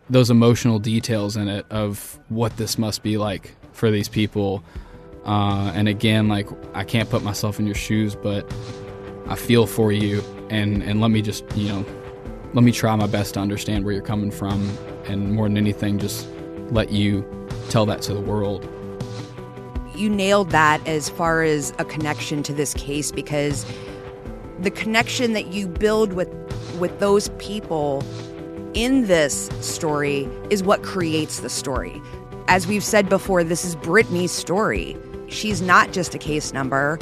those 0.10 0.30
emotional 0.30 0.80
details 0.80 1.38
in 1.38 1.48
it 1.48 1.66
of 1.70 2.20
what 2.30 2.58
this 2.58 2.78
must 2.78 3.02
be 3.02 3.18
like 3.18 3.56
for 3.72 3.90
these 3.90 4.10
people. 4.10 4.64
Uh, 5.26 5.72
and 5.74 5.88
again, 5.88 6.28
like 6.28 6.48
I 6.76 6.84
can't 6.84 7.10
put 7.10 7.24
myself 7.24 7.60
in 7.60 7.66
your 7.66 7.76
shoes, 7.76 8.16
but 8.16 8.52
I 9.28 9.36
feel 9.36 9.66
for 9.66 9.92
you, 9.92 10.22
and 10.50 10.84
and 10.84 11.02
let 11.02 11.10
me 11.10 11.22
just 11.22 11.44
you 11.56 11.70
know, 11.70 11.86
let 12.54 12.64
me 12.64 12.72
try 12.72 12.96
my 12.96 13.08
best 13.08 13.34
to 13.36 13.40
understand 13.40 13.86
where 13.86 13.94
you're 13.94 14.04
coming 14.04 14.30
from, 14.30 14.70
and 15.06 15.34
more 15.34 15.48
than 15.48 15.58
anything, 15.58 15.98
just 15.98 16.28
let 16.70 16.92
you 16.92 17.24
tell 17.70 17.86
that 17.86 18.02
to 18.04 18.14
the 18.14 18.22
world. 18.22 18.68
You 19.96 20.10
nailed 20.10 20.50
that 20.52 20.86
as 20.88 21.10
far 21.10 21.44
as 21.44 21.74
a 21.80 21.86
connection 21.86 22.44
to 22.44 22.54
this 22.54 22.74
case 22.74 23.12
because 23.12 23.66
the 24.60 24.72
connection 24.72 25.34
that 25.34 25.48
you 25.48 25.68
build 25.68 26.14
with 26.14 26.30
with 26.80 27.00
those 27.00 27.30
people 27.38 28.04
in 28.74 29.08
this 29.08 29.50
story 29.62 30.28
is 30.50 30.62
what 30.62 30.84
creates 30.84 31.40
the 31.40 31.50
story. 31.50 32.02
As 32.48 32.68
we've 32.68 32.84
said 32.84 33.10
before, 33.10 33.44
this 33.44 33.64
is 33.64 33.76
Brittany's 33.76 34.32
story. 34.32 34.98
She's 35.28 35.62
not 35.62 35.94
just 35.94 36.14
a 36.14 36.18
case 36.18 36.54
number. 36.54 37.00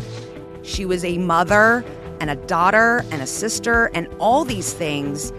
She 0.62 0.86
was 0.86 1.04
a 1.04 1.18
mother 1.18 1.84
and 2.22 2.30
a 2.30 2.36
daughter 2.36 3.04
and 3.12 3.22
a 3.22 3.28
sister 3.28 3.92
and 3.94 4.08
all 4.20 4.46
these 4.46 4.74
things, 4.74 5.32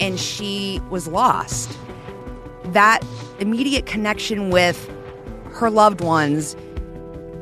and 0.00 0.18
she 0.18 0.80
was 0.90 1.06
lost. 1.06 1.78
That 2.64 3.00
immediate 3.38 3.86
connection 3.86 4.50
with 4.50 4.90
her 5.52 5.70
loved 5.70 6.00
ones 6.00 6.56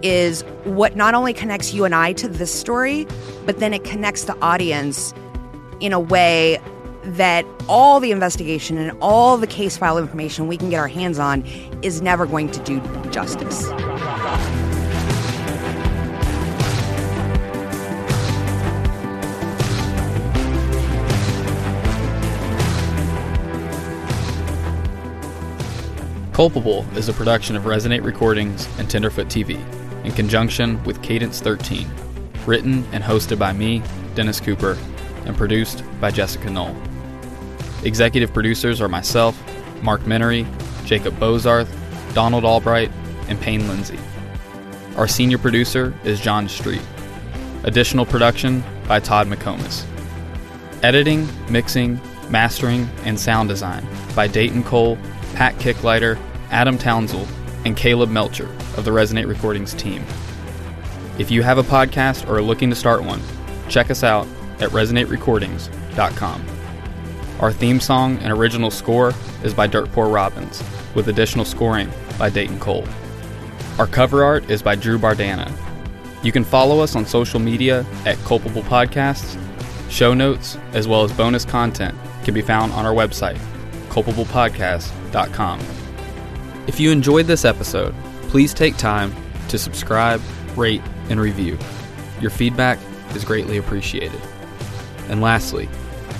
is 0.02 0.42
what 0.64 0.96
not 0.96 1.14
only 1.14 1.32
connects 1.32 1.72
you 1.72 1.84
and 1.84 1.94
I 1.94 2.12
to 2.14 2.28
this 2.28 2.52
story, 2.52 3.06
but 3.46 3.58
then 3.58 3.72
it 3.72 3.84
connects 3.84 4.24
the 4.24 4.38
audience 4.40 5.14
in 5.80 5.92
a 5.92 6.00
way 6.00 6.58
that 7.04 7.44
all 7.68 8.00
the 8.00 8.10
investigation 8.10 8.78
and 8.78 8.96
all 9.00 9.36
the 9.36 9.46
case 9.46 9.76
file 9.76 9.98
information 9.98 10.46
we 10.46 10.56
can 10.56 10.70
get 10.70 10.78
our 10.78 10.88
hands 10.88 11.18
on 11.18 11.44
is 11.82 12.00
never 12.00 12.26
going 12.26 12.50
to 12.50 12.60
do 12.62 12.80
justice. 13.10 13.68
Culpable 26.34 26.84
is 26.96 27.08
a 27.08 27.12
production 27.12 27.54
of 27.54 27.62
Resonate 27.62 28.02
Recordings 28.02 28.66
and 28.80 28.90
Tenderfoot 28.90 29.28
TV 29.28 29.56
in 30.04 30.10
conjunction 30.10 30.82
with 30.82 31.00
Cadence 31.00 31.40
13, 31.40 31.88
written 32.44 32.84
and 32.90 33.04
hosted 33.04 33.38
by 33.38 33.52
me, 33.52 33.84
Dennis 34.16 34.40
Cooper, 34.40 34.76
and 35.26 35.36
produced 35.36 35.84
by 36.00 36.10
Jessica 36.10 36.50
Knoll. 36.50 36.74
Executive 37.84 38.34
producers 38.34 38.80
are 38.80 38.88
myself, 38.88 39.40
Mark 39.80 40.08
Minery, 40.08 40.44
Jacob 40.84 41.16
Bozarth, 41.20 41.68
Donald 42.14 42.44
Albright, 42.44 42.90
and 43.28 43.40
Payne 43.40 43.68
Lindsey. 43.68 44.00
Our 44.96 45.06
senior 45.06 45.38
producer 45.38 45.94
is 46.02 46.18
John 46.18 46.48
Street. 46.48 46.82
Additional 47.62 48.04
production 48.04 48.64
by 48.88 48.98
Todd 48.98 49.28
McComas. 49.28 49.84
Editing, 50.82 51.28
mixing, 51.48 52.00
mastering, 52.28 52.88
and 53.04 53.20
sound 53.20 53.50
design 53.50 53.86
by 54.16 54.26
Dayton 54.26 54.64
Cole 54.64 54.98
Pat 55.34 55.54
Kicklighter, 55.56 56.18
Adam 56.50 56.78
Townsell, 56.78 57.26
and 57.64 57.76
Caleb 57.76 58.10
Melcher 58.10 58.48
of 58.76 58.84
the 58.84 58.90
Resonate 58.90 59.26
Recordings 59.26 59.74
team. 59.74 60.04
If 61.18 61.30
you 61.30 61.42
have 61.42 61.58
a 61.58 61.62
podcast 61.62 62.28
or 62.28 62.38
are 62.38 62.42
looking 62.42 62.70
to 62.70 62.76
start 62.76 63.04
one, 63.04 63.20
check 63.68 63.90
us 63.90 64.02
out 64.02 64.26
at 64.60 64.70
resonaterecordings.com. 64.70 66.44
Our 67.40 67.52
theme 67.52 67.80
song 67.80 68.18
and 68.18 68.32
original 68.32 68.70
score 68.70 69.12
is 69.42 69.54
by 69.54 69.66
Dirt 69.66 69.90
Poor 69.92 70.08
Robins, 70.08 70.62
with 70.94 71.08
additional 71.08 71.44
scoring 71.44 71.90
by 72.18 72.30
Dayton 72.30 72.60
Cole. 72.60 72.86
Our 73.78 73.86
cover 73.86 74.22
art 74.22 74.48
is 74.50 74.62
by 74.62 74.76
Drew 74.76 74.98
Bardana. 74.98 75.52
You 76.22 76.32
can 76.32 76.44
follow 76.44 76.80
us 76.80 76.94
on 76.96 77.04
social 77.04 77.40
media 77.40 77.84
at 78.06 78.16
Culpable 78.18 78.62
Podcasts. 78.62 79.38
Show 79.90 80.14
notes, 80.14 80.56
as 80.72 80.88
well 80.88 81.02
as 81.02 81.12
bonus 81.12 81.44
content, 81.44 81.96
can 82.24 82.34
be 82.34 82.42
found 82.42 82.72
on 82.72 82.86
our 82.86 82.94
website, 82.94 83.38
culpablepodcast.com. 83.94 85.60
If 86.66 86.80
you 86.80 86.90
enjoyed 86.90 87.26
this 87.26 87.44
episode, 87.44 87.94
please 88.22 88.52
take 88.52 88.76
time 88.76 89.14
to 89.48 89.56
subscribe, 89.56 90.20
rate, 90.56 90.82
and 91.08 91.20
review. 91.20 91.56
Your 92.20 92.32
feedback 92.32 92.80
is 93.14 93.24
greatly 93.24 93.58
appreciated. 93.58 94.20
And 95.08 95.20
lastly, 95.20 95.68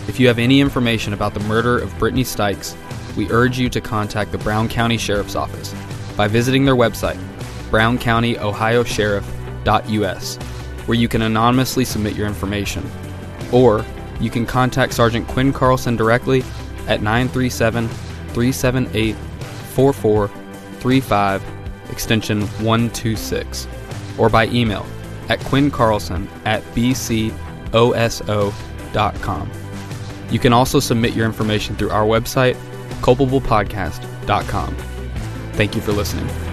if 0.06 0.20
you 0.20 0.28
have 0.28 0.38
any 0.38 0.60
information 0.60 1.14
about 1.14 1.34
the 1.34 1.40
murder 1.40 1.76
of 1.78 1.98
Brittany 1.98 2.22
Stykes, 2.22 2.76
we 3.16 3.28
urge 3.30 3.58
you 3.58 3.68
to 3.70 3.80
contact 3.80 4.30
the 4.30 4.38
Brown 4.38 4.68
County 4.68 4.98
Sheriff's 4.98 5.34
Office 5.34 5.74
by 6.16 6.28
visiting 6.28 6.64
their 6.64 6.76
website, 6.76 7.18
browncountyohiosheriff.us, 7.70 10.37
where 10.87 10.98
you 10.98 11.08
can 11.08 11.22
anonymously 11.22 11.84
submit 11.84 12.14
your 12.14 12.28
information. 12.28 12.88
Or 13.50 13.84
you 14.20 14.30
can 14.30 14.46
contact 14.46 14.92
Sergeant 14.92 15.26
Quinn 15.26 15.52
Carlson 15.52 15.96
directly 15.96 16.44
at 16.88 17.03
937 17.03 17.88
378 17.88 19.16
4435, 19.75 21.42
extension 21.90 22.42
126, 22.42 23.68
or 24.18 24.29
by 24.29 24.47
email 24.49 24.87
at 25.29 25.40
quinncarlson 25.40 26.29
at 26.44 26.62
bcoso.com. 26.75 27.31
You 30.31 30.38
can 30.38 30.53
also 30.53 30.81
submit 30.81 31.14
your 31.14 31.27
information 31.27 31.77
through 31.77 31.90
our 31.90 32.05
website, 32.05 32.57
culpablepodcast.com. 33.01 34.77
Thank 35.53 35.75
you 35.77 35.81
for 35.81 35.92
listening. 35.92 36.43